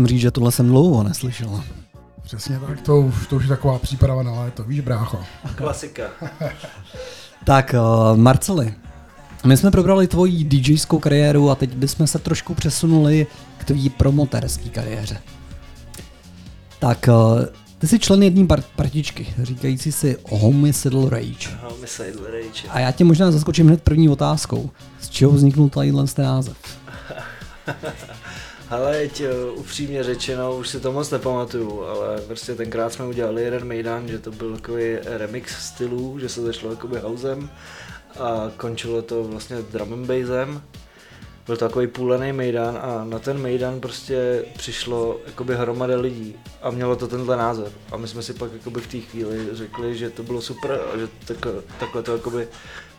Musím 0.02 0.15
říct, 0.15 0.22
že 0.22 0.32
tohle 0.32 0.52
jsem 0.52 0.68
dlouho 0.68 1.03
neslyšel. 1.03 1.64
Přesně 2.23 2.60
tak, 2.60 2.82
to 2.82 3.02
už, 3.02 3.28
to 3.28 3.36
už 3.36 3.44
je 3.44 3.49
taková 3.49 3.80
příprava 3.80 4.23
na 4.23 4.32
léto, 4.32 4.64
víš 4.64 4.80
brácho. 4.80 5.19
Klasika. 5.56 6.03
Tak, 7.45 7.76
uh, 7.78 8.18
Marceli, 8.18 8.73
my 9.45 9.57
jsme 9.57 9.72
probrali 9.72 10.07
tvoji 10.07 10.44
DJskou 10.44 10.99
kariéru 10.99 11.49
a 11.49 11.56
teď 11.56 11.76
bychom 11.76 12.07
se 12.07 12.19
trošku 12.19 12.53
přesunuli 12.53 13.28
k 13.57 13.64
tvojí 13.64 13.90
promotérské 13.90 14.69
kariéře. 14.69 15.18
Tak, 16.80 17.10
uh, 17.10 17.45
ty 17.78 17.88
jsi 17.88 17.99
člen 17.99 18.23
jedné 18.23 18.48
par- 18.48 18.64
partičky, 18.76 19.28
říkající 19.44 19.91
si 19.91 20.18
Homicidal 20.30 21.10
Rage. 21.10 21.49
Homicidal 21.61 22.26
Rage. 22.26 22.68
A 22.69 22.80
já 22.80 22.91
tě 22.91 23.03
možná 23.03 23.32
zaskočím 23.32 23.68
hned 23.68 23.82
první 23.82 24.10
otázkou. 24.10 24.69
Z 24.99 25.10
čeho 25.10 25.32
vzniknul 25.32 25.69
tadyhle 25.69 26.07
ten 26.07 26.26
název? 26.26 26.57
Ale 28.72 28.91
teď 28.98 29.23
uh, 29.23 29.60
upřímně 29.60 30.03
řečeno, 30.03 30.57
už 30.57 30.69
si 30.69 30.80
to 30.80 30.91
moc 30.91 31.11
nepamatuju, 31.11 31.84
ale 31.84 32.22
prostě 32.22 32.56
tenkrát 32.56 32.93
jsme 32.93 33.06
udělali 33.06 33.43
jeden 33.43 33.65
mejdan, 33.65 34.07
že 34.07 34.19
to 34.19 34.31
byl 34.31 34.56
takový 34.56 34.95
remix 35.03 35.65
stylů, 35.65 36.19
že 36.19 36.30
se 36.30 36.41
začalo 36.41 36.72
jakoby 36.72 36.99
housem 36.99 37.49
a 38.19 38.52
končilo 38.57 39.02
to 39.02 39.23
vlastně 39.23 39.57
drum 39.61 39.93
and 39.93 40.06
bassem. 40.06 40.61
Byl 41.48 41.57
to 41.57 41.65
takový 41.65 41.88
půlený 41.88 42.34
mejdan 42.34 42.80
a 42.81 43.03
na 43.03 43.19
ten 43.19 43.38
mejdan 43.38 43.80
prostě 43.80 44.45
přišlo 44.57 45.19
jakoby 45.26 45.56
hromada 45.56 45.98
lidí 45.98 46.35
a 46.61 46.72
mělo 46.72 46.95
to 46.95 47.07
tenhle 47.07 47.38
název. 47.38 47.73
A 47.91 47.98
my 47.98 48.07
jsme 48.07 48.23
si 48.23 48.34
pak 48.34 48.53
jakoby 48.53 48.81
v 48.81 48.88
té 48.88 48.98
chvíli 48.98 49.48
řekli, 49.52 49.98
že 49.98 50.10
to 50.10 50.23
bylo 50.23 50.41
super 50.41 50.80
a 50.93 50.98
že 50.98 51.07
takhle, 51.27 51.53
takhle 51.80 52.03
to 52.03 52.14
jakoby 52.14 52.48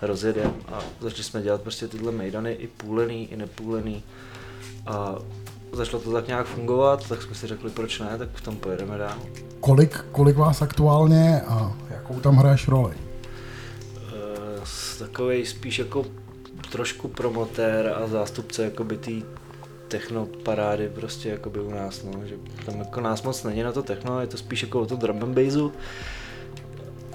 rozjedem 0.02 0.54
a 0.68 0.80
začali 1.00 1.24
jsme 1.24 1.42
dělat 1.42 1.62
prostě 1.62 1.88
tyhle 1.88 2.12
mejdany 2.12 2.52
i 2.52 2.66
půlený, 2.66 3.32
i 3.32 3.36
nepůlený. 3.36 4.02
A 4.86 5.18
začalo 5.72 6.02
to 6.02 6.12
tak 6.12 6.26
nějak 6.26 6.46
fungovat, 6.46 7.08
tak 7.08 7.22
jsme 7.22 7.34
si 7.34 7.46
řekli, 7.46 7.70
proč 7.70 8.00
ne, 8.00 8.18
tak 8.18 8.28
v 8.34 8.40
tom 8.40 8.56
pojedeme 8.56 8.98
dál. 8.98 9.18
Kolik, 9.60 10.04
kolik 10.12 10.36
vás 10.36 10.62
aktuálně 10.62 11.40
a 11.40 11.76
jakou 11.90 12.20
tam 12.20 12.36
hraješ 12.36 12.68
roli? 12.68 12.94
Uh, 12.94 14.64
takový 14.98 15.46
spíš 15.46 15.78
jako 15.78 16.04
trošku 16.72 17.08
promotér 17.08 17.94
a 17.96 18.06
zástupce 18.06 18.64
jakoby 18.64 18.96
té 18.96 19.12
techno 19.88 20.26
parády 20.42 20.88
prostě 20.94 21.28
jakoby 21.28 21.60
u 21.60 21.70
nás, 21.70 22.04
no, 22.04 22.26
že 22.26 22.34
tam 22.66 22.78
jako 22.78 23.00
nás 23.00 23.22
moc 23.22 23.44
není 23.44 23.62
na 23.62 23.72
to 23.72 23.82
techno, 23.82 24.20
je 24.20 24.26
to 24.26 24.36
spíš 24.36 24.62
jako 24.62 24.80
o 24.80 24.86
to 24.86 24.96
drum 24.96 25.22
and 25.22 25.34
bassu. 25.34 25.72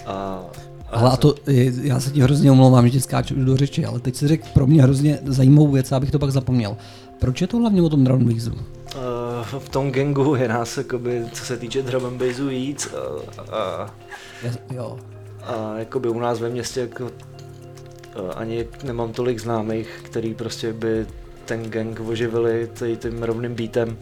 A, 0.05 0.43
Ale 0.91 1.11
a 1.11 1.17
to, 1.17 1.35
je, 1.47 1.73
já 1.87 1.99
se 1.99 2.11
ti 2.11 2.21
hrozně 2.21 2.51
omlouvám, 2.51 2.85
že 2.85 2.91
ti 2.91 3.01
skáču 3.01 3.35
do 3.35 3.57
řeči, 3.57 3.85
ale 3.85 3.99
teď 3.99 4.15
si 4.15 4.27
řekl 4.27 4.47
pro 4.53 4.67
mě 4.67 4.83
hrozně 4.83 5.19
zajímavou 5.25 5.71
věc, 5.71 5.91
abych 5.91 6.11
to 6.11 6.19
pak 6.19 6.31
zapomněl. 6.31 6.77
Proč 7.19 7.41
je 7.41 7.47
to 7.47 7.57
hlavně 7.57 7.81
o 7.81 7.89
tom 7.89 8.03
drum 8.03 8.33
bassu? 8.33 8.51
Uh, 8.51 9.59
v 9.59 9.69
tom 9.69 9.91
gangu 9.91 10.35
je 10.35 10.47
nás, 10.47 10.77
jakoby, 10.77 11.25
co 11.33 11.45
se 11.45 11.57
týče 11.57 11.81
drum 11.81 12.05
and 12.05 12.17
bassu 12.17 12.47
víc 12.47 12.93
a, 12.93 13.57
a, 13.57 13.93
jo. 14.73 14.99
a 15.43 15.77
jakoby 15.77 16.09
u 16.09 16.19
nás 16.19 16.39
ve 16.39 16.49
městě 16.49 16.79
jako, 16.79 17.11
ani 18.35 18.67
nemám 18.83 19.13
tolik 19.13 19.39
známých, 19.39 20.01
který 20.03 20.33
prostě 20.33 20.73
by 20.73 21.05
ten 21.45 21.69
gang 21.69 21.99
oživili 21.99 22.69
tím 22.99 23.23
rovným 23.23 23.55
beatem. 23.55 23.97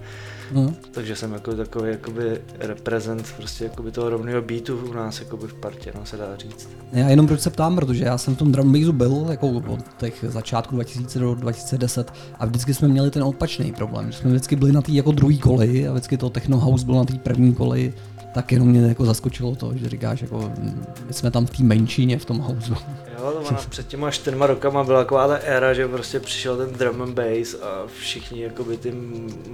Hmm. 0.54 0.76
Takže 0.92 1.16
jsem 1.16 1.34
jako 1.34 1.56
takový 1.56 1.92
jakoby 1.92 2.42
reprezent 2.60 3.34
prostě 3.38 3.64
jakoby 3.64 3.92
toho 3.92 4.10
rovného 4.10 4.42
beatu 4.42 4.78
u 4.90 4.94
nás 4.94 5.20
jakoby 5.20 5.48
v 5.48 5.54
partě, 5.54 5.92
no 5.96 6.06
se 6.06 6.18
dá 6.18 6.38
říct. 6.38 6.70
Já 6.92 7.10
jenom 7.10 7.28
proč 7.28 7.40
se 7.40 7.50
ptám, 7.50 7.76
protože 7.76 8.06
já 8.06 8.18
jsem 8.18 8.36
v 8.36 8.38
tom 8.38 8.52
drum 8.52 8.74
bassu 8.74 8.94
byl 8.94 9.26
jako 9.30 9.50
od 9.50 9.80
těch 9.98 10.26
začátku 10.28 10.76
2000 10.76 11.20
do 11.20 11.36
2010 11.36 12.14
a 12.40 12.46
vždycky 12.46 12.74
jsme 12.74 12.88
měli 12.88 13.12
ten 13.12 13.24
opačný 13.24 13.74
problém, 13.74 14.12
že 14.12 14.18
jsme 14.18 14.30
vždycky 14.30 14.56
byli 14.56 14.72
na 14.72 14.82
té 14.82 14.92
jako 14.92 15.12
druhý 15.12 15.40
koleji 15.40 15.88
a 15.88 15.92
vždycky 15.92 16.18
to 16.18 16.30
techno 16.30 16.60
house 16.60 16.86
bylo 16.86 16.98
na 16.98 17.06
té 17.06 17.14
první 17.14 17.54
koleji 17.54 17.94
tak 18.36 18.52
jenom 18.52 18.68
mě 18.68 18.88
jako 18.88 19.06
zaskočilo 19.06 19.56
to, 19.56 19.72
že 19.76 19.90
říkáš, 19.90 20.22
jako 20.22 20.52
my 21.08 21.14
jsme 21.14 21.32
tam 21.32 21.46
v 21.46 21.50
té 21.50 21.64
menšině 21.64 22.20
v 22.20 22.26
tom 22.26 22.38
houseu. 22.38 22.74
Jo, 23.18 23.32
to 23.32 23.40
ona 23.40 23.60
před 23.70 23.88
těma 23.88 24.12
čtyřma 24.12 24.48
rokama 24.48 24.84
byla 24.84 25.04
taková 25.04 25.28
ta 25.28 25.36
éra, 25.36 25.74
že 25.74 25.88
prostě 25.88 26.20
přišel 26.20 26.58
ten 26.58 26.74
drum 26.74 27.02
and 27.02 27.14
bass 27.14 27.56
a 27.62 27.88
všichni 28.00 28.42
jakoby 28.42 28.78
ty 28.78 28.94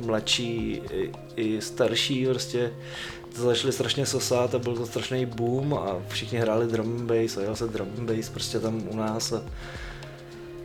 mladší 0.05 0.81
i, 0.91 1.11
i 1.35 1.61
starší 1.61 2.25
prostě 2.25 2.71
to 3.35 3.41
začali 3.41 3.73
strašně 3.73 4.05
sosát 4.05 4.55
a 4.55 4.59
byl 4.59 4.75
to 4.75 4.85
strašný 4.85 5.25
boom 5.25 5.73
a 5.73 5.95
všichni 6.07 6.39
hráli 6.39 6.67
drum 6.67 6.95
and 6.99 7.05
bass 7.05 7.37
a 7.37 7.41
jel 7.41 7.55
se 7.55 7.67
drum 7.67 7.87
and 7.97 8.11
bass 8.11 8.29
prostě 8.29 8.59
tam 8.59 8.81
u 8.89 8.95
nás 8.95 9.31
a 9.31 9.41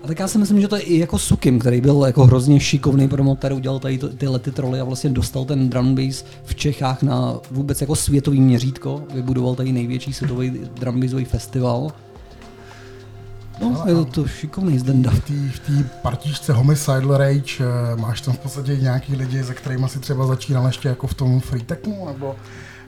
a 0.06 0.08
tak 0.08 0.18
já 0.18 0.28
si 0.28 0.38
myslím, 0.38 0.60
že 0.60 0.68
to 0.68 0.76
je 0.76 0.82
i 0.82 0.98
jako 0.98 1.18
Sukim, 1.18 1.58
který 1.58 1.80
byl 1.80 2.02
jako 2.06 2.24
hrozně 2.24 2.60
šikovný 2.60 3.08
promotor, 3.08 3.52
udělal 3.52 3.78
tady 3.78 3.98
tyhle 3.98 4.38
ty 4.38 4.50
troly 4.50 4.80
a 4.80 4.84
vlastně 4.84 5.10
dostal 5.10 5.44
ten 5.44 5.68
drum 5.68 5.94
bass 5.94 6.24
v 6.44 6.54
Čechách 6.54 7.02
na 7.02 7.34
vůbec 7.50 7.80
jako 7.80 7.96
světový 7.96 8.40
měřítko, 8.40 9.02
vybudoval 9.14 9.54
tady 9.54 9.72
největší 9.72 10.12
světový 10.12 10.60
drum 10.74 11.00
bassový 11.00 11.24
festival. 11.24 11.92
No, 13.60 13.84
je 13.86 13.94
to, 13.94 14.04
to 14.04 14.28
šikovný 14.28 14.78
zdenda. 14.78 15.10
V 15.10 15.20
té 15.20 15.32
v 15.82 16.02
partičce 16.02 16.52
Homicidal 16.52 17.16
Rage 17.16 17.64
eh, 17.64 17.96
máš 17.96 18.20
tam 18.20 18.34
v 18.34 18.38
podstatě 18.38 18.76
nějaký 18.76 19.16
lidi, 19.16 19.44
se 19.44 19.54
kterými 19.54 19.88
si 19.88 19.98
třeba 19.98 20.26
začínal 20.26 20.66
ještě 20.66 20.88
jako 20.88 21.06
v 21.06 21.14
tom 21.14 21.40
free 21.40 21.62
technu, 21.62 22.06
nebo 22.06 22.36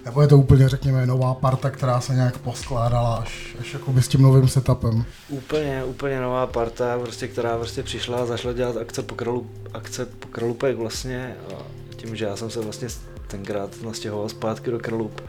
nebo 0.08 0.22
je 0.22 0.28
to 0.28 0.38
úplně, 0.38 0.68
řekněme, 0.68 1.06
nová 1.06 1.34
parta, 1.34 1.70
která 1.70 2.00
se 2.00 2.14
nějak 2.14 2.38
poskládala 2.38 3.16
až, 3.16 3.56
až 3.60 3.72
jako 3.72 3.92
s 4.00 4.08
tím 4.08 4.22
novým 4.22 4.48
setupem? 4.48 5.04
Úplně, 5.28 5.84
úplně 5.84 6.20
nová 6.20 6.46
parta, 6.46 6.98
prostě, 6.98 7.28
která 7.28 7.56
prostě 7.56 7.82
přišla 7.82 8.18
a 8.18 8.26
zašla 8.26 8.52
dělat 8.52 8.76
akce 8.76 9.02
po, 9.02 9.14
kralu, 9.14 9.46
akce 9.74 10.06
po 10.06 10.28
Kralupech 10.28 10.76
vlastně. 10.76 11.36
A 11.48 11.62
tím, 11.96 12.16
že 12.16 12.24
já 12.24 12.36
jsem 12.36 12.50
se 12.50 12.60
vlastně 12.60 12.88
tenkrát 13.26 13.82
nastěhoval 13.82 14.28
zpátky 14.28 14.70
do 14.70 14.78
Kralup, 14.78 15.20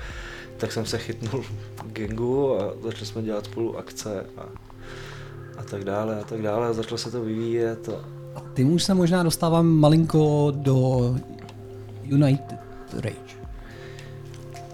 tak 0.58 0.72
jsem 0.72 0.86
se 0.86 0.98
chytnul 0.98 1.44
gangu 1.86 2.62
a 2.62 2.74
začali 2.84 3.06
jsme 3.06 3.22
dělat 3.22 3.46
spolu 3.46 3.78
akce 3.78 4.26
a, 4.38 4.42
a 5.58 5.64
tak 5.64 5.84
dále 5.84 6.22
a 6.22 6.24
tak 6.24 6.42
dále 6.42 6.68
a 6.68 6.74
začalo 6.74 6.98
se 6.98 7.12
to 7.12 7.22
vyvíjet. 7.22 7.90
A, 7.90 8.06
a 8.40 8.44
tím 8.56 8.74
už 8.74 8.84
se 8.84 8.94
možná 8.94 9.24
dostávám 9.24 9.68
malinko 9.68 10.52
do 10.56 11.00
United 12.04 12.60
Rage. 12.94 13.39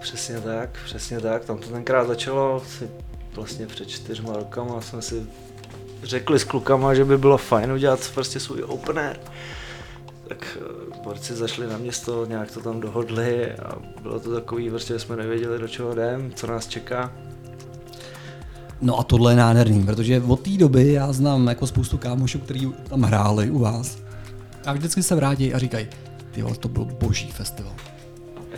Přesně 0.06 0.42
tak, 0.42 0.70
přesně 0.86 1.20
tak. 1.20 1.46
Tam 1.46 1.58
to 1.58 1.70
tenkrát 1.70 2.08
začalo 2.08 2.64
si 2.68 2.90
vlastně 3.36 3.68
před 3.68 3.90
čtyřma 3.90 4.34
rokama 4.34 4.82
jsme 4.82 5.02
si 5.02 5.28
řekli 6.04 6.40
s 6.40 6.44
klukama, 6.44 6.94
že 6.94 7.06
by 7.06 7.18
bylo 7.18 7.38
fajn 7.38 7.72
udělat 7.72 8.12
prostě 8.14 8.40
svůj 8.40 8.64
open 8.64 9.00
air. 9.00 9.18
Tak 10.28 10.58
eh, 10.62 11.04
borci 11.04 11.36
zašli 11.36 11.68
na 11.68 11.78
město, 11.78 12.26
nějak 12.26 12.52
to 12.52 12.60
tam 12.60 12.80
dohodli 12.80 13.52
a 13.52 13.76
bylo 14.02 14.20
to 14.20 14.34
takový, 14.34 14.70
prostě 14.70 15.00
jsme 15.00 15.16
nevěděli, 15.16 15.60
do 15.60 15.68
čeho 15.68 15.94
jdem, 15.94 16.32
co 16.36 16.48
nás 16.48 16.68
čeká. 16.68 17.12
No 18.82 19.00
a 19.00 19.04
tohle 19.04 19.32
je 19.32 19.36
nádherný, 19.36 19.84
protože 19.84 20.22
od 20.28 20.40
té 20.40 20.58
doby 20.58 20.94
já 20.94 21.14
znám 21.14 21.48
jako 21.48 21.68
spoustu 21.68 21.98
kámošů, 21.98 22.40
kteří 22.40 22.74
tam 22.90 23.02
hráli 23.02 23.50
u 23.50 23.60
vás. 23.60 23.98
A 24.66 24.74
vždycky 24.74 25.04
se 25.04 25.16
vrátí 25.16 25.54
a 25.54 25.60
říkají, 25.60 25.88
ty 26.32 26.44
to 26.60 26.68
byl 26.68 26.86
boží 26.86 27.32
festival. 27.32 27.74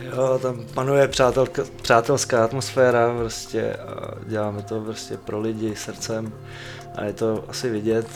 Jo, 0.00 0.38
tam 0.42 0.64
panuje 0.74 1.08
přátelka, 1.08 1.62
přátelská 1.82 2.44
atmosféra 2.44 3.14
prostě 3.18 3.72
a 3.72 4.14
děláme 4.26 4.62
to 4.62 4.80
prostě 4.80 5.16
pro 5.16 5.40
lidi 5.40 5.76
srdcem 5.76 6.32
a 6.94 7.04
je 7.04 7.12
to 7.12 7.44
asi 7.48 7.70
vidět, 7.70 8.06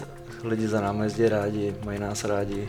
lidi 0.45 0.69
za 0.69 0.81
námi 0.81 1.05
jezdí 1.05 1.29
rádi, 1.29 1.75
mají 1.85 1.99
nás 1.99 2.25
rádi. 2.25 2.69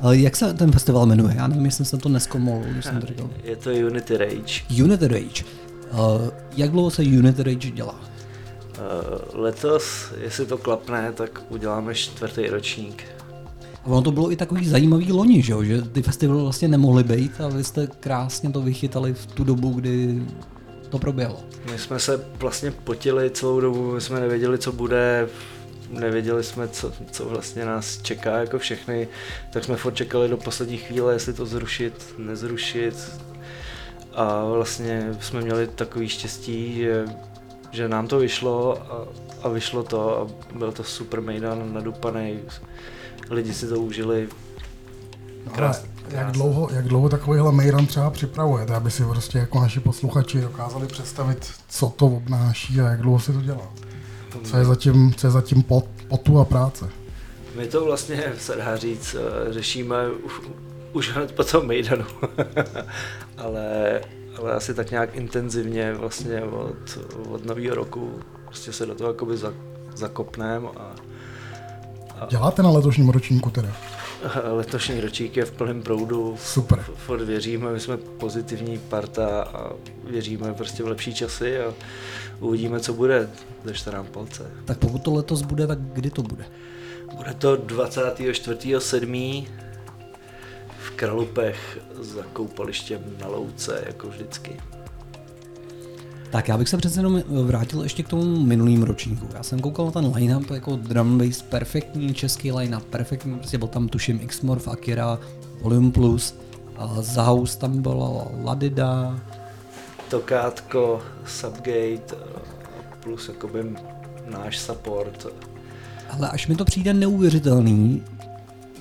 Ale 0.00 0.16
jak 0.16 0.36
se 0.36 0.54
ten 0.54 0.72
festival 0.72 1.06
jmenuje? 1.06 1.34
Já 1.36 1.46
nevím, 1.46 1.64
jestli 1.64 1.84
jsem 1.84 1.98
to 1.98 2.08
neskomol, 2.08 2.62
když 2.66 2.84
jsem 2.84 3.00
to 3.00 3.06
říkal. 3.06 3.30
Je 3.42 3.56
to 3.56 3.70
Unity 3.70 4.16
Rage. 4.16 4.82
Unity 4.82 5.08
Rage. 5.08 5.44
Uh, 5.92 6.28
jak 6.56 6.70
dlouho 6.70 6.90
se 6.90 7.02
Unity 7.02 7.42
Rage 7.42 7.70
dělá? 7.70 7.94
Uh, 7.94 9.40
letos, 9.40 10.12
jestli 10.20 10.46
to 10.46 10.58
klapne, 10.58 11.12
tak 11.12 11.42
uděláme 11.48 11.94
čtvrtý 11.94 12.46
ročník. 12.46 13.04
A 13.84 13.86
ono 13.86 14.02
to 14.02 14.12
bylo 14.12 14.32
i 14.32 14.36
takový 14.36 14.68
zajímavý 14.68 15.12
loni, 15.12 15.42
že, 15.42 15.52
jo? 15.52 15.64
že 15.64 15.82
ty 15.82 16.02
festivaly 16.02 16.42
vlastně 16.42 16.68
nemohly 16.68 17.04
být 17.04 17.40
a 17.40 17.48
vy 17.48 17.64
jste 17.64 17.86
krásně 17.86 18.50
to 18.50 18.60
vychytali 18.60 19.14
v 19.14 19.26
tu 19.26 19.44
dobu, 19.44 19.70
kdy 19.70 20.22
to 20.90 20.98
proběhlo. 20.98 21.40
My 21.72 21.78
jsme 21.78 21.98
se 21.98 22.26
vlastně 22.38 22.70
potili 22.70 23.30
celou 23.30 23.60
dobu, 23.60 23.92
my 23.92 24.00
jsme 24.00 24.20
nevěděli, 24.20 24.58
co 24.58 24.72
bude, 24.72 25.28
nevěděli 25.90 26.44
jsme, 26.44 26.68
co, 26.68 26.92
co 27.10 27.24
vlastně 27.24 27.64
nás 27.64 28.02
čeká 28.02 28.38
jako 28.38 28.58
všechny, 28.58 29.08
tak 29.52 29.64
jsme 29.64 29.76
furt 29.76 29.94
čekali 29.94 30.28
do 30.28 30.36
poslední 30.36 30.76
chvíle, 30.76 31.12
jestli 31.12 31.32
to 31.32 31.46
zrušit, 31.46 32.14
nezrušit. 32.18 33.12
A 34.14 34.44
vlastně 34.44 35.16
jsme 35.20 35.40
měli 35.40 35.66
takový 35.66 36.08
štěstí, 36.08 36.74
že, 36.74 37.04
že 37.70 37.88
nám 37.88 38.08
to 38.08 38.18
vyšlo 38.18 38.82
a, 38.92 39.08
a 39.42 39.48
vyšlo 39.48 39.82
to 39.82 40.20
a 40.20 40.26
byl 40.58 40.72
to 40.72 40.84
super 40.84 41.20
mejdan 41.20 41.74
nadupaný 41.74 42.38
lidi 43.30 43.54
si 43.54 43.68
to 43.68 43.80
užili. 43.80 44.28
Krás, 45.52 45.84
jak 46.08 46.32
dlouho, 46.32 46.68
jak 46.72 46.88
dlouho 46.88 47.08
takovýhle 47.08 47.52
Mejran 47.52 47.86
třeba 47.86 48.10
připravujete, 48.10 48.74
aby 48.74 48.90
si 48.90 49.04
prostě 49.04 49.38
jako 49.38 49.60
naši 49.60 49.80
posluchači 49.80 50.40
dokázali 50.40 50.86
představit, 50.86 51.52
co 51.68 51.92
to 51.96 52.06
obnáší 52.06 52.80
a 52.80 52.88
jak 52.88 53.00
dlouho 53.00 53.20
se 53.20 53.32
to 53.32 53.40
dělá? 53.40 53.72
Co 54.44 54.56
je 54.56 54.64
zatím, 54.64 55.14
co 55.14 55.26
je 55.26 55.30
zatím 55.30 55.62
pot, 55.62 55.84
potu 56.08 56.38
a 56.38 56.44
práce? 56.44 56.90
My 57.56 57.66
to 57.66 57.84
vlastně, 57.84 58.32
se 58.38 58.56
dá 58.56 58.76
říct, 58.76 59.16
eh, 59.18 59.52
řešíme 59.52 59.96
už 60.92 61.10
hned 61.10 61.32
po 61.32 61.44
tom 61.44 61.66
Mejdanu. 61.66 62.04
ale, 63.38 64.00
ale 64.38 64.52
asi 64.52 64.74
tak 64.74 64.90
nějak 64.90 65.16
intenzivně 65.16 65.92
vlastně 65.92 66.42
od, 66.42 66.98
od 67.30 67.44
nového 67.44 67.74
roku 67.74 68.20
prostě 68.44 68.72
se 68.72 68.86
do 68.86 68.94
toho 68.94 69.10
jakoby 69.10 69.36
za, 69.36 69.52
zakopnem 69.94 70.68
a 70.76 70.94
Děláte 72.30 72.62
na 72.62 72.70
letošním 72.70 73.08
ročníku 73.08 73.50
teda? 73.50 73.68
letošní 74.52 75.00
ročník 75.00 75.36
je 75.36 75.44
v 75.44 75.50
plném 75.52 75.82
proudu. 75.82 76.36
Super. 76.44 76.78
F- 76.78 76.90
Furt 76.96 77.22
věříme, 77.24 77.72
my 77.72 77.80
jsme 77.80 77.96
pozitivní 77.96 78.78
parta 78.78 79.42
a 79.42 79.70
věříme 80.04 80.54
prostě 80.54 80.82
v 80.82 80.86
lepší 80.88 81.14
časy 81.14 81.60
a 81.60 81.74
uvidíme, 82.40 82.80
co 82.80 82.92
bude. 82.94 83.30
Držte 83.64 83.90
nám 83.90 84.06
palce. 84.06 84.50
Tak 84.64 84.78
pokud 84.78 85.02
to 85.02 85.14
letos 85.14 85.42
bude, 85.42 85.66
tak 85.66 85.78
kdy 85.78 86.10
to 86.10 86.22
bude? 86.22 86.44
Bude 87.16 87.34
to 87.34 87.56
24.7. 87.56 89.46
v 90.84 90.90
Kralupech 90.90 91.78
za 92.00 92.22
koupalištěm 92.32 93.00
na 93.20 93.26
Louce, 93.26 93.82
jako 93.86 94.08
vždycky. 94.08 94.56
Tak 96.34 96.48
já 96.48 96.58
bych 96.58 96.68
se 96.68 96.76
přece 96.76 96.98
jenom 97.00 97.22
vrátil 97.44 97.82
ještě 97.82 98.02
k 98.02 98.08
tomu 98.08 98.40
minulým 98.40 98.82
ročníku. 98.82 99.28
Já 99.34 99.42
jsem 99.42 99.60
koukal 99.60 99.86
na 99.86 99.90
ten 99.90 100.12
line-up, 100.14 100.50
jako 100.50 100.76
drum 100.76 101.18
bass, 101.18 101.42
perfektní 101.42 102.14
český 102.14 102.52
line-up, 102.52 102.84
perfektní, 102.84 103.38
prostě 103.38 103.58
byl 103.58 103.68
tam 103.68 103.88
tuším 103.88 104.18
Xmorph, 104.18 104.68
Akira, 104.68 105.18
Volume 105.60 105.90
Plus, 105.90 106.34
a 106.76 107.02
za 107.02 107.22
house 107.22 107.58
tam 107.58 107.82
byla 107.82 108.26
Ladida, 108.42 109.20
Tokátko, 110.10 111.02
Subgate 111.26 112.12
eh, 112.12 112.16
plus 113.00 113.28
jakoby 113.28 113.76
náš 114.26 114.58
support. 114.58 115.26
ale 116.10 116.30
až 116.30 116.46
mi 116.46 116.56
to 116.56 116.64
přijde 116.64 116.94
neuvěřitelný, 116.94 118.04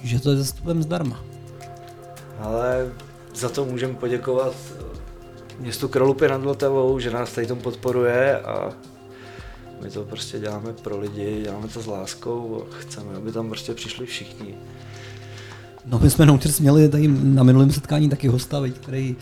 že 0.04 0.20
to 0.20 0.32
je 0.32 0.38
zastupem 0.38 0.84
zdarma. 0.84 1.24
Ale 2.40 2.92
za 3.36 3.50
to 3.50 3.66
můžeme 3.66 3.94
poděkovat 3.94 4.54
eh, 4.80 4.93
městu 5.60 5.88
Kralupy 5.88 6.28
nad 6.28 6.42
Vltavou, 6.42 7.00
že 7.00 7.12
nás 7.12 7.32
tady 7.32 7.48
tom 7.48 7.60
podporuje 7.60 8.40
a 8.40 8.72
my 9.84 9.90
to 9.90 10.04
prostě 10.04 10.40
děláme 10.40 10.74
pro 10.74 11.00
lidi, 11.00 11.42
děláme 11.44 11.68
to 11.68 11.82
s 11.82 11.88
láskou 11.88 12.64
a 12.64 12.76
chceme, 12.80 13.16
aby 13.16 13.32
tam 13.32 13.48
prostě 13.48 13.74
přišli 13.74 14.06
všichni. 14.06 14.56
No 15.86 16.00
my 16.00 16.10
jsme 16.10 16.26
Nouters 16.26 16.60
měli 16.60 16.90
tady 16.90 17.08
na 17.08 17.44
minulém 17.44 17.72
setkání 17.72 18.10
taky 18.10 18.28
hosta, 18.28 18.62
který 18.76 19.16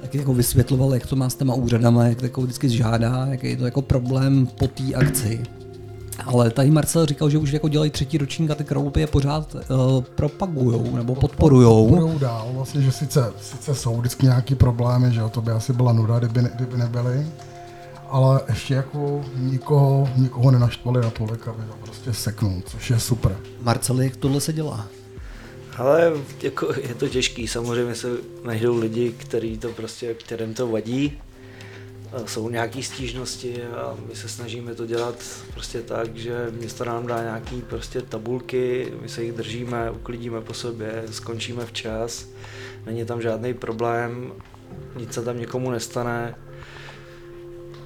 taky 0.00 0.18
jako 0.18 0.34
vysvětloval, 0.34 0.94
jak 0.94 1.06
to 1.06 1.16
má 1.16 1.30
s 1.30 1.34
těma 1.34 1.54
úřadama, 1.54 2.04
jak 2.04 2.18
to 2.18 2.24
jako 2.24 2.42
vždycky 2.42 2.68
žádá, 2.68 3.26
jaký 3.26 3.48
je 3.48 3.56
to 3.56 3.64
jako 3.64 3.82
problém 3.82 4.46
po 4.46 4.68
té 4.68 4.94
akci. 4.94 5.42
Ale 6.24 6.50
tady 6.50 6.70
Marcel 6.70 7.06
říkal, 7.06 7.30
že 7.30 7.38
už 7.38 7.50
jako 7.50 7.68
dělají 7.68 7.90
třetí 7.90 8.18
ročník 8.18 8.50
a 8.50 8.54
ty 8.54 8.64
kroupy 8.64 9.00
je 9.00 9.06
pořád 9.06 9.54
uh, 9.54 9.60
propagujou 10.02 10.96
nebo 10.96 11.14
podporujou. 11.14 11.88
Budou 11.88 12.18
dál, 12.18 12.48
vlastně, 12.52 12.80
že 12.82 12.92
sice, 12.92 13.32
sice 13.40 13.74
jsou 13.74 13.96
vždycky 13.96 14.26
nějaký 14.26 14.54
problémy, 14.54 15.12
že 15.12 15.20
jo, 15.20 15.28
to 15.28 15.42
by 15.42 15.50
asi 15.50 15.72
byla 15.72 15.92
nuda, 15.92 16.18
kdyby, 16.18 16.42
ne, 16.42 16.50
kdyby 16.54 16.76
nebyly, 16.76 17.26
ale 18.08 18.40
ještě 18.48 18.74
jako 18.74 19.24
nikoho, 19.36 20.08
nikoho 20.16 20.50
nenaštvali 20.50 21.00
na 21.00 21.10
tolik, 21.10 21.48
aby 21.48 21.62
to 21.62 21.76
prostě 21.82 22.12
seknul, 22.12 22.62
což 22.66 22.90
je 22.90 23.00
super. 23.00 23.36
Marcel, 23.62 24.00
jak 24.00 24.16
tohle 24.16 24.40
se 24.40 24.52
dělá? 24.52 24.86
Ale 25.76 26.12
jako 26.42 26.68
je 26.88 26.94
to 26.94 27.08
těžký, 27.08 27.48
samozřejmě 27.48 27.94
se 27.94 28.08
najdou 28.44 28.78
lidi, 28.78 29.14
který 29.16 29.58
to 29.58 29.68
prostě, 29.68 30.14
kterým 30.14 30.54
to 30.54 30.68
vadí. 30.68 31.18
A 32.12 32.26
Jsou 32.26 32.50
nějaké 32.50 32.82
stížnosti 32.82 33.62
a 33.62 33.96
my 34.08 34.16
se 34.16 34.28
snažíme 34.28 34.74
to 34.74 34.86
dělat 34.86 35.14
prostě 35.54 35.82
tak, 35.82 36.16
že 36.16 36.46
město 36.50 36.84
nám 36.84 37.06
dá 37.06 37.22
nějaké 37.22 37.56
prostě 37.56 38.02
tabulky, 38.02 38.92
my 39.02 39.08
se 39.08 39.24
jich 39.24 39.32
držíme, 39.32 39.90
uklidíme 39.90 40.40
po 40.40 40.54
sobě, 40.54 41.02
skončíme 41.10 41.66
včas, 41.66 42.26
není 42.86 43.04
tam 43.04 43.22
žádný 43.22 43.54
problém, 43.54 44.32
nic 44.98 45.12
se 45.12 45.22
tam 45.22 45.38
někomu 45.38 45.70
nestane. 45.70 46.34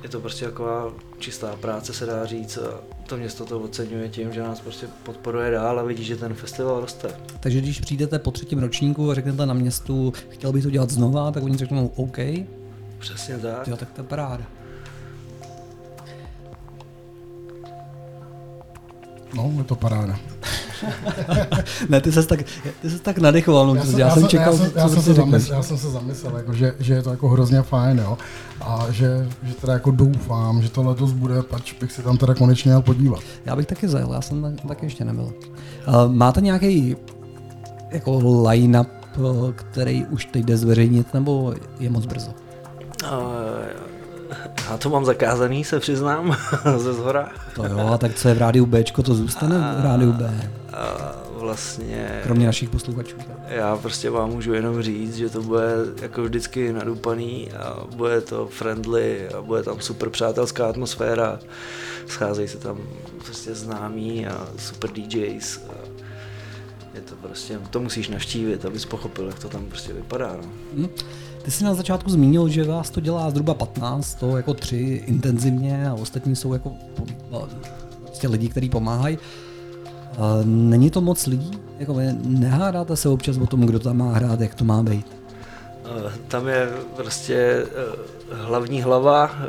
Je 0.02 0.08
to 0.08 0.20
prostě 0.20 0.44
taková 0.44 0.92
čistá 1.18 1.56
práce, 1.56 1.92
se 1.92 2.06
dá 2.06 2.26
říct. 2.26 2.58
A 2.58 2.80
to 3.06 3.16
město 3.16 3.44
to 3.44 3.60
oceňuje 3.60 4.08
tím, 4.08 4.32
že 4.32 4.42
nás 4.42 4.60
prostě 4.60 4.86
podporuje 5.02 5.50
dál 5.50 5.78
a 5.78 5.82
vidí, 5.82 6.04
že 6.04 6.16
ten 6.16 6.34
festival 6.34 6.80
roste. 6.80 7.08
Takže 7.40 7.60
když 7.60 7.80
přijdete 7.80 8.18
po 8.18 8.30
třetím 8.30 8.58
ročníku 8.58 9.10
a 9.10 9.14
řeknete 9.14 9.46
na 9.46 9.54
městu, 9.54 10.12
chtěl 10.28 10.52
bych 10.52 10.62
to 10.62 10.70
dělat 10.70 10.90
znova, 10.90 11.30
tak 11.30 11.42
oni 11.42 11.56
řeknou 11.56 11.86
OK, 11.86 12.18
Přesně 13.00 13.38
tak. 13.38 13.68
jo, 13.68 13.76
tak 13.76 13.90
to 13.90 14.00
je 14.00 14.06
paráda. 14.06 14.44
No, 19.34 19.52
je 19.58 19.64
to 19.64 19.74
paráda. 19.76 20.16
Ne, 21.88 22.00
ty 22.00 22.12
ses 22.12 22.26
tak, 22.26 22.42
ty 22.82 22.90
ses 22.90 23.00
tak 23.00 23.18
nadechoval, 23.18 23.66
no, 23.66 23.74
já, 23.74 23.84
jsem, 23.84 23.98
já 23.98 24.10
jsem 24.10 24.28
čekal, 24.28 24.52
já 24.52 24.58
jsem, 24.58 24.72
já 24.76 24.88
co 24.88 24.94
jsem, 24.94 25.02
si 25.02 25.08
se, 25.08 25.14
zamyslel, 25.14 25.56
já 25.56 25.62
jsem 25.62 25.78
se 25.78 25.90
zamyslel, 25.90 26.36
jako, 26.36 26.52
že, 26.52 26.74
že, 26.78 26.94
je 26.94 27.02
to 27.02 27.10
jako 27.10 27.28
hrozně 27.28 27.62
fajn, 27.62 27.98
jo. 27.98 28.18
A 28.60 28.86
že, 28.90 29.28
že 29.42 29.54
teda 29.54 29.72
jako 29.72 29.90
doufám, 29.90 30.62
že 30.62 30.70
to 30.70 30.82
letos 30.82 31.12
bude, 31.12 31.42
pač 31.42 31.72
bych 31.72 31.92
se 31.92 32.02
tam 32.02 32.16
teda 32.16 32.34
konečně 32.34 32.68
měl 32.68 32.82
podívat. 32.82 33.20
Já 33.44 33.56
bych 33.56 33.66
taky 33.66 33.88
zajel, 33.88 34.12
já 34.12 34.20
jsem 34.20 34.42
tak, 34.42 34.68
taky 34.68 34.86
ještě 34.86 35.04
nebyl. 35.04 35.24
Uh, 35.88 36.12
máte 36.12 36.40
nějaký 36.40 36.96
jako 37.90 38.20
line-up, 38.48 38.88
uh, 39.18 39.52
který 39.52 40.06
už 40.06 40.24
teď 40.24 40.44
jde 40.44 40.56
zveřejnit, 40.56 41.14
nebo 41.14 41.54
je 41.80 41.90
moc 41.90 42.06
brzo? 42.06 42.30
Uh, 43.02 43.10
já 44.70 44.76
to 44.76 44.90
mám 44.90 45.04
zakázaný, 45.04 45.64
se 45.64 45.80
přiznám, 45.80 46.36
ze 46.76 46.92
zhora. 46.92 47.28
To 47.54 47.64
jo, 47.66 47.88
a 47.92 47.98
tak 47.98 48.14
co 48.14 48.28
je 48.28 48.34
v 48.34 48.38
rádiu 48.38 48.66
B, 48.66 48.84
to 48.84 49.14
zůstane 49.14 49.76
v 49.80 49.84
rádiu 49.84 50.12
B, 50.12 50.50
A 50.72 51.12
vlastně 51.40 52.20
kromě 52.22 52.46
našich 52.46 52.68
posluchačů. 52.68 53.16
já 53.48 53.76
prostě 53.76 54.10
vám 54.10 54.30
můžu 54.30 54.52
jenom 54.52 54.82
říct, 54.82 55.16
že 55.16 55.30
to 55.30 55.42
bude 55.42 55.64
jako 56.02 56.22
vždycky 56.22 56.72
nadupaný 56.72 57.52
a 57.52 57.84
bude 57.96 58.20
to 58.20 58.46
friendly 58.46 59.28
a 59.28 59.42
bude 59.42 59.62
tam 59.62 59.80
super 59.80 60.10
přátelská 60.10 60.68
atmosféra. 60.68 61.38
Scházejí 62.06 62.48
se 62.48 62.58
tam 62.58 62.78
prostě 63.24 63.54
známí 63.54 64.26
a 64.26 64.48
super 64.58 64.90
DJs. 64.90 65.60
A 65.68 65.74
je 66.94 67.00
to 67.00 67.14
prostě, 67.14 67.58
to 67.70 67.80
musíš 67.80 68.08
navštívit, 68.08 68.64
abys 68.64 68.84
pochopil, 68.84 69.26
jak 69.26 69.38
to 69.38 69.48
tam 69.48 69.64
prostě 69.66 69.92
vypadá. 69.92 70.36
No. 70.36 70.48
Hm? 70.74 70.88
Ty 71.50 71.56
jsi 71.56 71.64
na 71.64 71.74
začátku 71.74 72.10
zmínil, 72.10 72.48
že 72.48 72.64
vás 72.64 72.90
to 72.90 73.00
dělá 73.00 73.30
zhruba 73.30 73.54
15, 73.54 74.14
to 74.14 74.36
jako 74.36 74.54
tři 74.54 75.02
intenzivně 75.06 75.88
a 75.88 75.94
ostatní 75.94 76.36
jsou 76.36 76.52
jako 76.52 76.72
po- 77.30 77.48
prostě 78.04 78.28
lidi, 78.28 78.48
kteří 78.48 78.68
pomáhají. 78.68 79.18
A 80.18 80.38
Není 80.44 80.90
to 80.90 81.00
moc 81.00 81.26
lidí? 81.26 81.50
Jako 81.78 81.96
nehádáte 82.24 82.96
se 82.96 83.08
občas 83.08 83.36
o 83.36 83.46
tom, 83.46 83.60
kdo 83.60 83.78
tam 83.78 83.96
má 83.96 84.12
hrát, 84.12 84.40
jak 84.40 84.54
to 84.54 84.64
má 84.64 84.82
být? 84.82 85.06
Eh, 85.84 86.12
Tam 86.28 86.48
je 86.48 86.68
prostě 86.96 87.34
eh, 87.34 88.34
hlavní 88.34 88.82
hlava, 88.82 89.30
eh, 89.42 89.48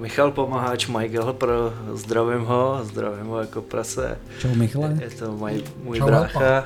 Michal 0.00 0.30
Pomaháč, 0.30 0.86
Michael 0.86 1.32
pro 1.32 1.72
zdravím 1.94 2.44
ho, 2.44 2.80
zdravím 2.84 3.26
ho 3.26 3.40
jako 3.40 3.62
prase. 3.62 4.18
Čau 4.38 4.54
Michale. 4.54 4.98
Je 5.00 5.10
to 5.10 5.32
můj, 5.32 5.64
můj 5.84 5.98
Čau, 5.98 6.06
brácha. 6.06 6.64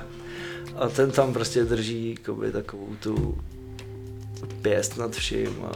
A 0.77 0.89
ten 0.89 1.11
tam 1.11 1.33
prostě 1.33 1.65
drží 1.65 2.11
jakoby, 2.19 2.53
takovou 2.53 2.87
tu 3.03 3.35
pěst 4.63 4.99
nad 4.99 5.13
vším 5.13 5.65
a 5.65 5.73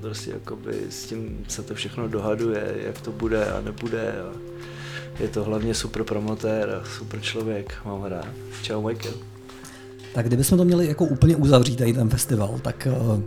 prostě 0.00 0.30
jakoby 0.30 0.72
s 0.90 1.04
tím 1.04 1.44
se 1.48 1.62
to 1.62 1.74
všechno 1.74 2.08
dohaduje, 2.08 2.74
jak 2.86 3.00
to 3.00 3.12
bude 3.12 3.44
a 3.44 3.60
nebude. 3.60 4.12
A 4.12 4.32
je 5.20 5.28
to 5.28 5.44
hlavně 5.44 5.74
super 5.74 6.04
promotér 6.04 6.70
a 6.70 6.88
super 6.98 7.20
člověk, 7.20 7.74
mám 7.84 8.04
rád. 8.04 8.28
Čau 8.62 8.82
Michael. 8.82 9.14
Tak 10.14 10.26
kdybychom 10.26 10.58
to 10.58 10.64
měli 10.64 10.86
jako 10.86 11.04
úplně 11.04 11.36
uzavřít 11.36 11.76
tady 11.76 11.92
ten 11.92 12.08
festival, 12.08 12.60
tak 12.62 12.86
eh, 12.86 13.22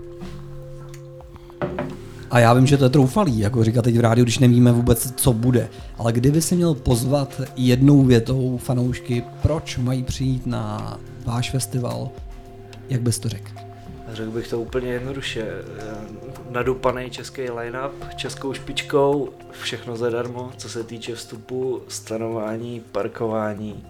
a 2.32 2.40
já 2.40 2.54
vím, 2.54 2.68
že 2.68 2.78
to 2.78 2.84
je 2.84 2.90
troufalý, 2.90 3.40
jako 3.40 3.64
říkat 3.64 3.82
teď 3.82 3.98
v 3.98 4.02
rádiu, 4.02 4.26
když 4.26 4.40
nevíme 4.40 4.72
vůbec, 4.72 5.14
co 5.16 5.34
bude. 5.34 5.70
Ale 5.98 6.14
kdyby 6.14 6.42
si 6.42 6.56
měl 6.56 6.74
pozvat 6.74 7.42
jednou 7.56 8.04
větou 8.04 8.58
fanoušky, 8.58 9.24
proč 9.42 9.78
mají 9.78 10.04
přijít 10.04 10.46
na 10.46 11.00
váš 11.26 11.52
festival, 11.52 12.10
jak 12.90 13.02
bys 13.02 13.20
to 13.20 13.30
řekl? 13.30 13.65
Řekl 14.16 14.32
bych 14.32 14.48
to 14.48 14.60
úplně 14.60 14.92
jednoduše. 14.92 15.48
Nadupaný 16.50 17.10
český 17.10 17.42
line-up, 17.42 17.92
českou 18.16 18.54
špičkou, 18.54 19.30
všechno 19.62 19.98
zadarmo, 19.98 20.52
co 20.58 20.70
se 20.70 20.84
týče 20.84 21.16
vstupu, 21.16 21.82
stanování, 21.88 22.80
parkování 22.92 23.86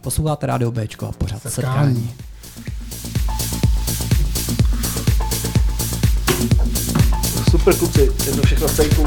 Posloucháte 0.00 0.46
Rádio 0.46 0.70
B 0.70 0.86
a 1.08 1.12
pořád 1.12 1.42
setkání. 1.42 1.94
setkání. 1.94 2.12
Super 7.50 7.76
kluci, 7.76 8.00
je 8.00 8.32
to 8.32 8.42
všechno 8.42 8.68
stejku. 8.68 9.06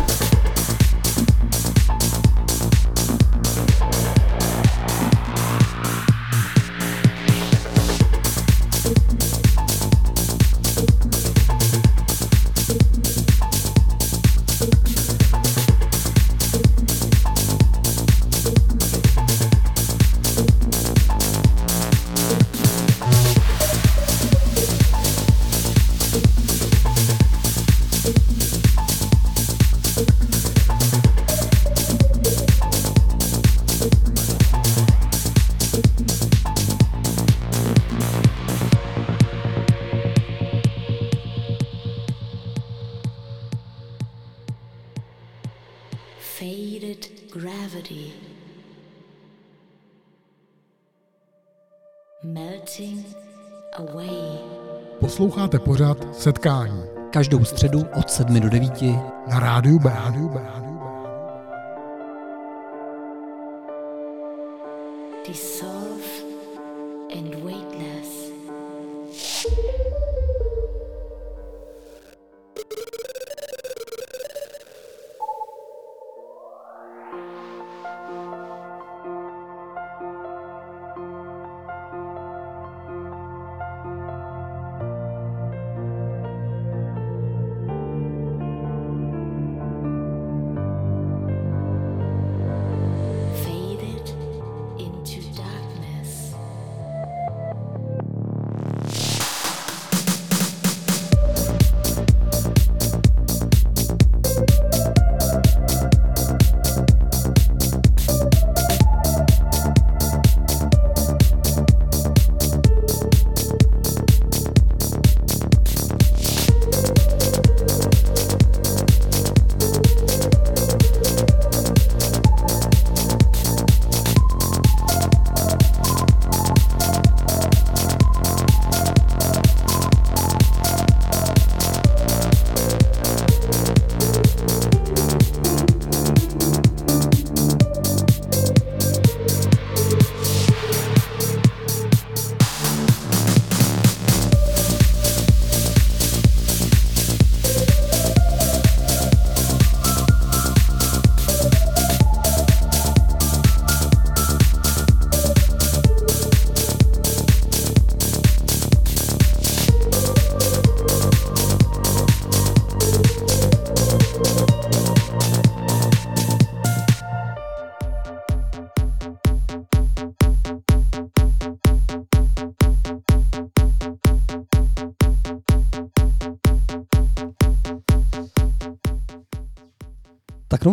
Posloucháte 55.15 55.59
pořád 55.59 56.15
setkání 56.15 56.83
Každou 57.11 57.45
středu 57.45 57.85
od 57.99 58.09
7 58.09 58.39
do 58.39 58.49
9 58.49 58.81
na 59.27 59.39
rádiu 59.39 59.79
B. 59.79 59.91
Rádiu 59.95 60.29
B. 60.29 60.41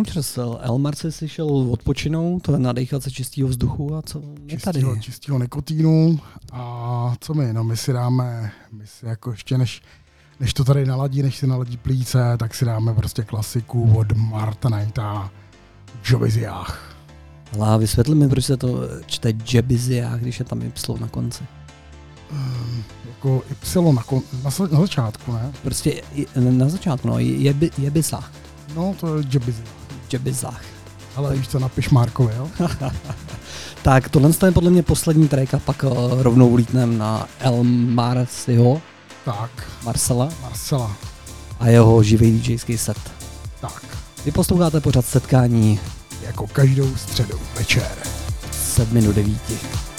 Česel. 0.05 0.59
Elmar 0.61 0.95
se 0.95 1.11
si 1.11 1.27
šel 1.29 1.47
odpočinout, 1.47 2.47
nadechat 2.47 3.03
se 3.03 3.11
čistého 3.11 3.49
vzduchu 3.49 3.95
a 3.95 4.01
co 4.01 4.21
je 4.45 4.59
tady? 4.59 4.79
čistého, 4.79 4.97
čistého 4.99 5.39
nikotínu 5.39 6.19
a 6.51 7.15
co 7.19 7.33
my, 7.33 7.53
no 7.53 7.63
my 7.63 7.77
si 7.77 7.93
dáme, 7.93 8.51
my 8.71 8.87
si 8.87 9.05
jako 9.05 9.31
ještě 9.31 9.57
než, 9.57 9.81
než 10.39 10.53
to 10.53 10.63
tady 10.63 10.85
naladí, 10.85 11.23
než 11.23 11.37
si 11.37 11.47
naladí 11.47 11.77
plíce, 11.77 12.37
tak 12.37 12.55
si 12.55 12.65
dáme 12.65 12.93
prostě 12.93 13.23
klasiku 13.23 13.93
od 13.97 14.11
Marta 14.11 14.69
Knighta 14.69 15.31
Joviziách. 16.05 16.95
Ale 17.59 17.79
vysvětli 17.79 18.15
mi, 18.15 18.29
proč 18.29 18.45
se 18.45 18.57
to 18.57 18.79
čte 19.05 19.33
Jebiziách, 19.53 20.19
když 20.19 20.39
je 20.39 20.45
tam 20.45 20.61
Y 20.61 20.99
na 20.99 21.07
konci. 21.07 21.43
Um, 22.31 22.83
jako 23.07 23.43
Y 23.75 23.93
na, 23.93 24.03
kon, 24.03 24.21
na, 24.43 24.51
na 24.71 24.79
začátku, 24.79 25.31
ne? 25.31 25.51
Prostě 25.61 26.01
na 26.35 26.69
začátku, 26.69 27.07
no, 27.07 27.19
Jebi, 27.19 27.71
Jebizách. 27.77 28.31
No 28.75 28.95
to 28.99 29.17
je 29.17 29.23
Jebizia. 29.33 29.82
Jebizách. 30.13 30.61
Ale 31.15 31.35
víš 31.35 31.47
co, 31.47 31.59
napiš 31.59 31.89
Markovi, 31.89 32.33
jo? 32.37 32.49
Tak 33.81 34.09
tohle 34.09 34.31
je 34.45 34.51
podle 34.51 34.69
mě 34.69 34.83
poslední 34.83 35.27
track 35.27 35.53
a 35.53 35.59
pak 35.59 35.83
uh, 35.83 36.21
rovnou 36.21 36.47
ulítnem 36.47 36.97
na 36.97 37.27
El 37.39 37.63
Marciho, 37.63 38.81
Tak, 39.25 39.51
Marcela 39.83 40.29
Marcela, 40.41 40.95
a 41.59 41.67
jeho 41.67 42.03
živý 42.03 42.39
DJský 42.39 42.77
set. 42.77 42.97
tak, 43.61 43.83
Vy 44.25 44.31
posloucháte 44.31 44.81
pořád 44.81 45.05
setkání 45.05 45.79
jako 46.21 46.47
každou 46.47 46.95
středu 46.95 47.39
večer. 47.57 47.91
7 48.51 49.03
do 49.03 49.13
9. 49.13 49.92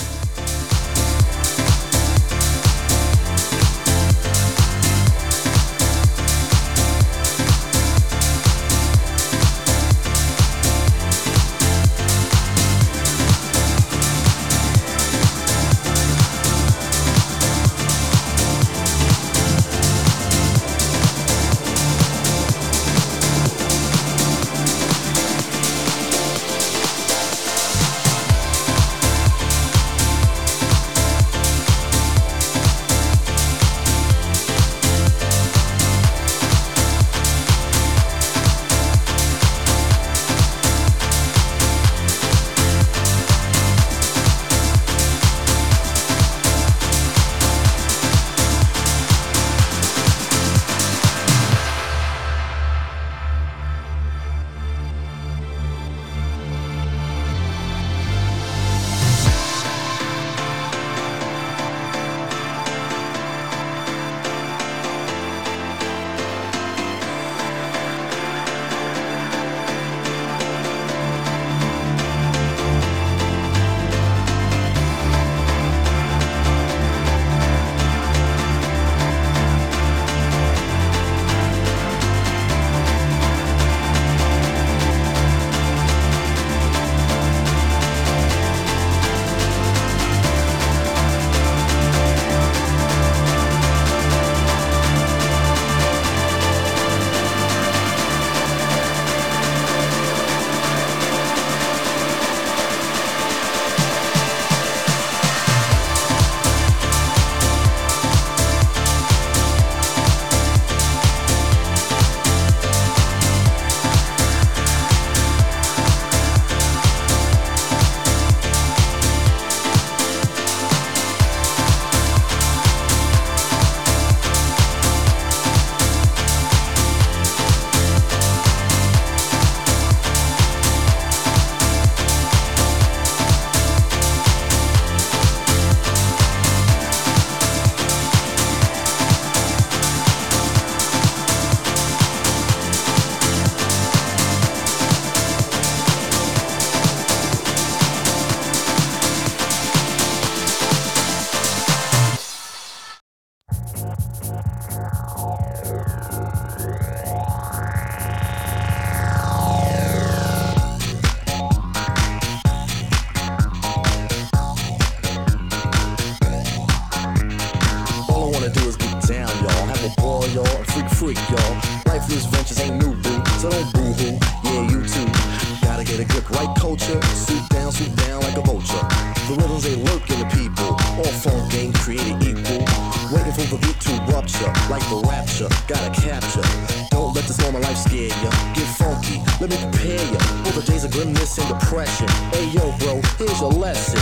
Music, 175.98 176.30
right 176.30 176.54
culture. 176.58 177.00
Suit 177.14 177.48
down, 177.50 177.70
suit 177.72 177.94
down 177.96 178.20
like 178.22 178.36
a 178.36 178.42
vulture. 178.42 178.82
The 179.28 179.36
rhythms 179.38 179.64
they 179.64 179.76
lurk 179.76 180.08
in 180.10 180.18
the 180.18 180.28
people. 180.34 180.74
All 180.98 181.14
funk 181.22 181.54
ain't 181.54 181.74
created 181.74 182.22
equal. 182.22 182.64
Waiting 183.12 183.32
for 183.32 183.46
the 183.54 183.58
beat 183.62 183.78
to 183.86 183.92
rupture, 184.10 184.50
like 184.70 184.82
the 184.90 185.00
rapture. 185.06 185.48
Gotta 185.68 185.90
capture. 185.94 186.42
Don't 186.90 187.14
let 187.14 187.24
this 187.24 187.38
moment 187.42 187.64
life 187.64 187.78
scare 187.78 188.08
ya. 188.08 188.30
Get 188.54 188.68
funky, 188.74 189.22
let 189.40 189.50
me 189.50 189.56
prepare 189.70 190.02
ya 190.02 190.18
for 190.44 190.60
the 190.60 190.64
days 190.66 190.84
of 190.84 190.90
grimness 190.90 191.38
and 191.38 191.48
depression. 191.48 192.08
Hey 192.32 192.46
yo, 192.50 192.74
bro, 192.78 193.00
here's 193.18 193.40
your 193.40 193.52
lesson. 193.52 194.00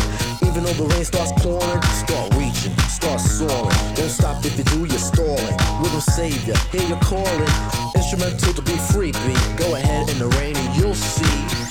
Even 0.48 0.64
though 0.64 0.76
the 0.76 0.86
rain 0.94 1.04
starts 1.04 1.32
pouring, 1.42 1.82
start 1.92 2.32
reaching, 2.34 2.72
start 2.88 3.20
soaring. 3.20 3.78
Don't 3.94 4.10
stop 4.10 4.44
if 4.44 4.56
you 4.56 4.64
do, 4.64 4.86
you're 4.86 4.98
stalling. 4.98 5.56
Rhythm 5.82 6.00
savior, 6.00 6.56
hear 6.72 6.86
you 6.88 6.96
calling. 7.04 7.52
Instrumental 7.94 8.54
to 8.54 8.62
be 8.62 8.76
free, 8.92 9.12
B. 9.12 9.34
Go 9.56 9.74
ahead 9.76 10.08
in 10.08 10.18
the 10.18 10.28
rain 10.38 10.56
and 10.56 10.76
you'll 10.76 10.94
see. 10.94 11.61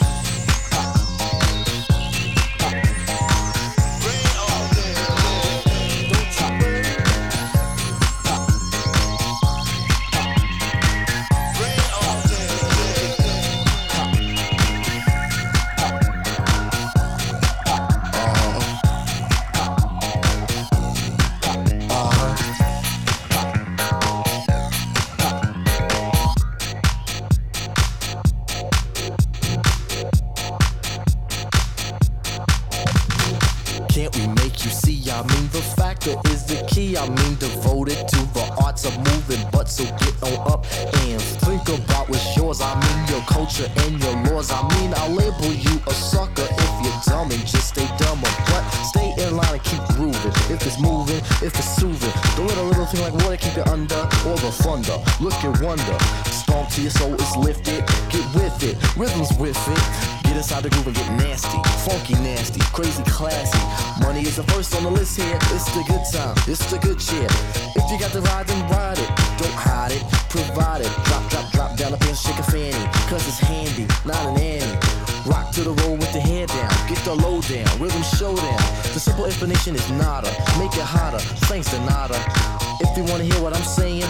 The 65.84 65.94
good 65.94 66.06
time, 66.12 66.36
it's 66.48 66.66
the 66.72 66.78
good 66.80 66.99
cheer. 66.99 67.28
If 67.76 67.90
you 67.91 67.98
got 67.99 68.12
the 68.12 68.22
ride, 68.22 68.48
then 68.48 68.62
ride 68.70 68.98
it. 68.98 69.08
Don't 69.38 69.53
hide 69.53 69.91
it, 69.91 70.03
provide 70.30 70.82
it. 70.82 70.91
Drop, 71.06 71.30
drop, 71.30 71.52
drop 71.52 71.78
down 71.78 71.94
up 71.94 72.02
and 72.02 72.18
shake 72.18 72.38
a 72.38 72.44
fanny. 72.44 72.86
Cause 73.10 73.26
it's 73.28 73.40
handy, 73.40 73.88
not 74.06 74.22
an 74.26 74.38
Annie. 74.38 74.78
Rock 75.26 75.52
to 75.53 75.62
the 75.62 75.74
roll 75.84 75.95
with 75.98 76.12
the 76.14 76.20
hair 76.20 76.48
down, 76.48 76.74
get 76.90 76.98
the 77.06 77.14
low 77.14 77.41
down, 77.41 77.70
rhythm 77.80 78.02
showdown. 78.18 78.62
The 78.94 78.99
simple 78.99 79.26
explanation 79.26 79.76
is 79.76 79.90
nada, 79.91 80.30
make 80.58 80.74
it 80.74 80.86
hotter, 80.86 81.20
thanks 81.45 81.70
to 81.70 81.80
nada. 81.86 82.18
If 82.82 82.98
you 82.98 83.03
wanna 83.06 83.24
hear 83.24 83.41
what 83.41 83.56
I'm 83.56 83.64
saying, 83.64 84.10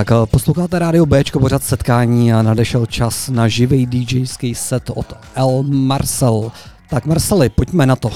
Tak 0.00 0.10
eh, 0.12 0.26
posloucháte 0.26 0.78
rádio 0.78 1.06
Bčko, 1.06 1.40
pořád 1.40 1.62
setkání 1.62 2.32
a 2.32 2.42
nadešel 2.42 2.86
čas 2.86 3.28
na 3.28 3.48
živý 3.48 3.86
DJský 3.86 4.54
set 4.54 4.90
od 4.94 5.16
El 5.34 5.62
Marcel. 5.62 6.52
Tak 6.90 7.06
Marceli, 7.06 7.48
pojďme 7.48 7.86
na 7.86 7.96
to. 7.96 8.10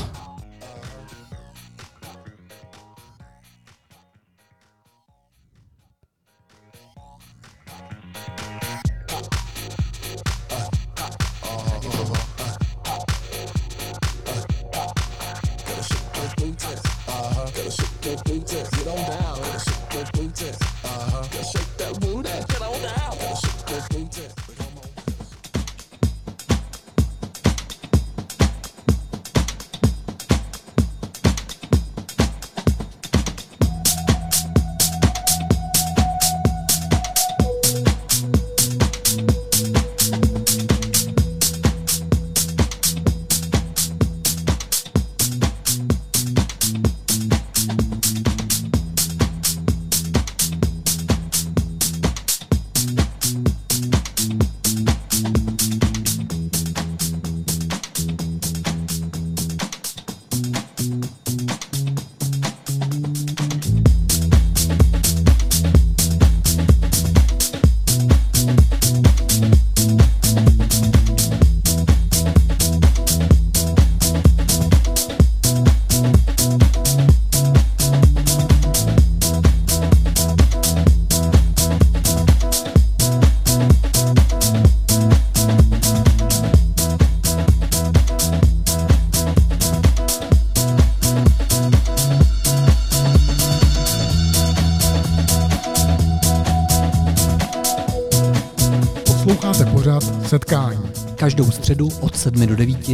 Setkání 100.29 100.91
Každou 101.17 101.51
středu 101.51 101.89
od 102.01 102.17
7 102.17 102.47
do 102.47 102.57
9 102.57 102.89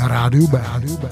na 0.00 0.08
rádiu 0.08 0.46
B. 0.46 0.60
Rádiu 0.62 0.96
B. 0.96 1.08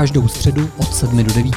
Každou 0.00 0.28
středu 0.28 0.70
od 0.78 0.94
7 0.94 1.24
do 1.24 1.34
9 1.34 1.54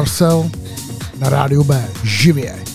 Marcel 0.00 0.50
na 1.18 1.28
rádiu 1.28 1.64
B 1.64 1.88
živě. 2.04 2.69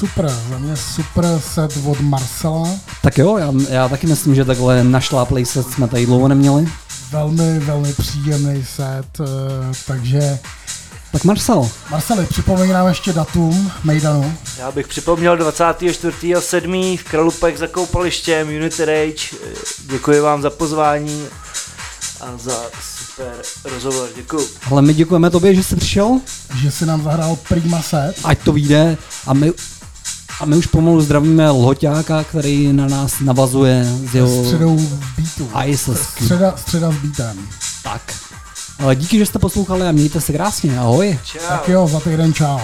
Super, 0.00 0.30
za 0.50 0.58
mě 0.58 0.76
super 0.76 1.24
set 1.40 1.78
od 1.86 2.00
Marcela, 2.00 2.68
Tak 3.02 3.18
jo, 3.18 3.36
já, 3.36 3.52
já 3.68 3.88
taky 3.88 4.06
myslím, 4.06 4.34
že 4.34 4.44
takhle 4.44 4.84
našláplej 4.84 5.46
se 5.46 5.62
jsme 5.62 5.88
tady 5.88 6.06
dlouho 6.06 6.28
neměli. 6.28 6.68
velmi, 7.10 7.58
velmi 7.58 7.92
příjemný 7.92 8.64
set, 8.64 9.06
eh, 9.20 9.72
takže 9.86 10.38
Tak 11.12 11.24
Marcel, 11.24 11.70
Marceli, 11.90 12.26
připomeň 12.26 12.70
nám 12.72 12.88
ještě 12.88 13.12
datum 13.12 13.70
Mejdanu. 13.84 14.34
Já 14.58 14.72
bych 14.72 14.88
připomněl 14.88 15.36
24.7. 15.36 16.96
v 16.98 17.04
Kralupech 17.04 17.58
za 17.58 17.66
koupalištěm 17.66 18.50
United 18.50 18.88
Age. 18.88 19.36
Děkuji 19.86 20.20
vám 20.20 20.42
za 20.42 20.50
pozvání 20.50 21.26
a 22.20 22.26
za 22.36 22.54
super 22.98 23.32
rozhovor. 23.64 24.08
Děkuji. 24.16 24.46
ale 24.70 24.82
my 24.82 24.94
děkujeme 24.94 25.30
tobě, 25.30 25.54
že 25.54 25.62
jsi 25.62 25.76
přišel, 25.76 26.20
že 26.62 26.70
si 26.70 26.86
nám 26.86 27.02
zahrál 27.04 27.36
prima 27.48 27.82
set. 27.82 28.14
ať 28.24 28.38
to 28.44 28.52
vyjde 28.52 28.96
a 29.26 29.34
my, 29.34 29.52
a 30.40 30.44
my 30.44 30.56
už 30.56 30.66
pomalu 30.66 31.00
zdravíme 31.00 31.50
Lhoťáka, 31.50 32.24
který 32.24 32.72
na 32.72 32.86
nás 32.86 33.20
navazuje 33.20 33.86
z 34.10 34.14
jeho 34.14 34.44
Středou 34.44 34.76
beatu. 35.16 35.50
ISSky. 35.66 36.24
Středa, 36.24 36.54
středa 36.56 36.90
s 36.90 36.94
beatem. 36.94 37.38
Tak. 37.82 38.14
Ale 38.78 38.96
díky, 38.96 39.18
že 39.18 39.26
jste 39.26 39.38
poslouchali 39.38 39.88
a 39.88 39.92
mějte 39.92 40.20
se 40.20 40.32
krásně. 40.32 40.78
Ahoj. 40.78 41.18
Čau. 41.24 41.38
Tak 41.48 41.68
jo, 41.68 41.88
za 41.88 42.00
týden 42.00 42.34
čau. 42.34 42.58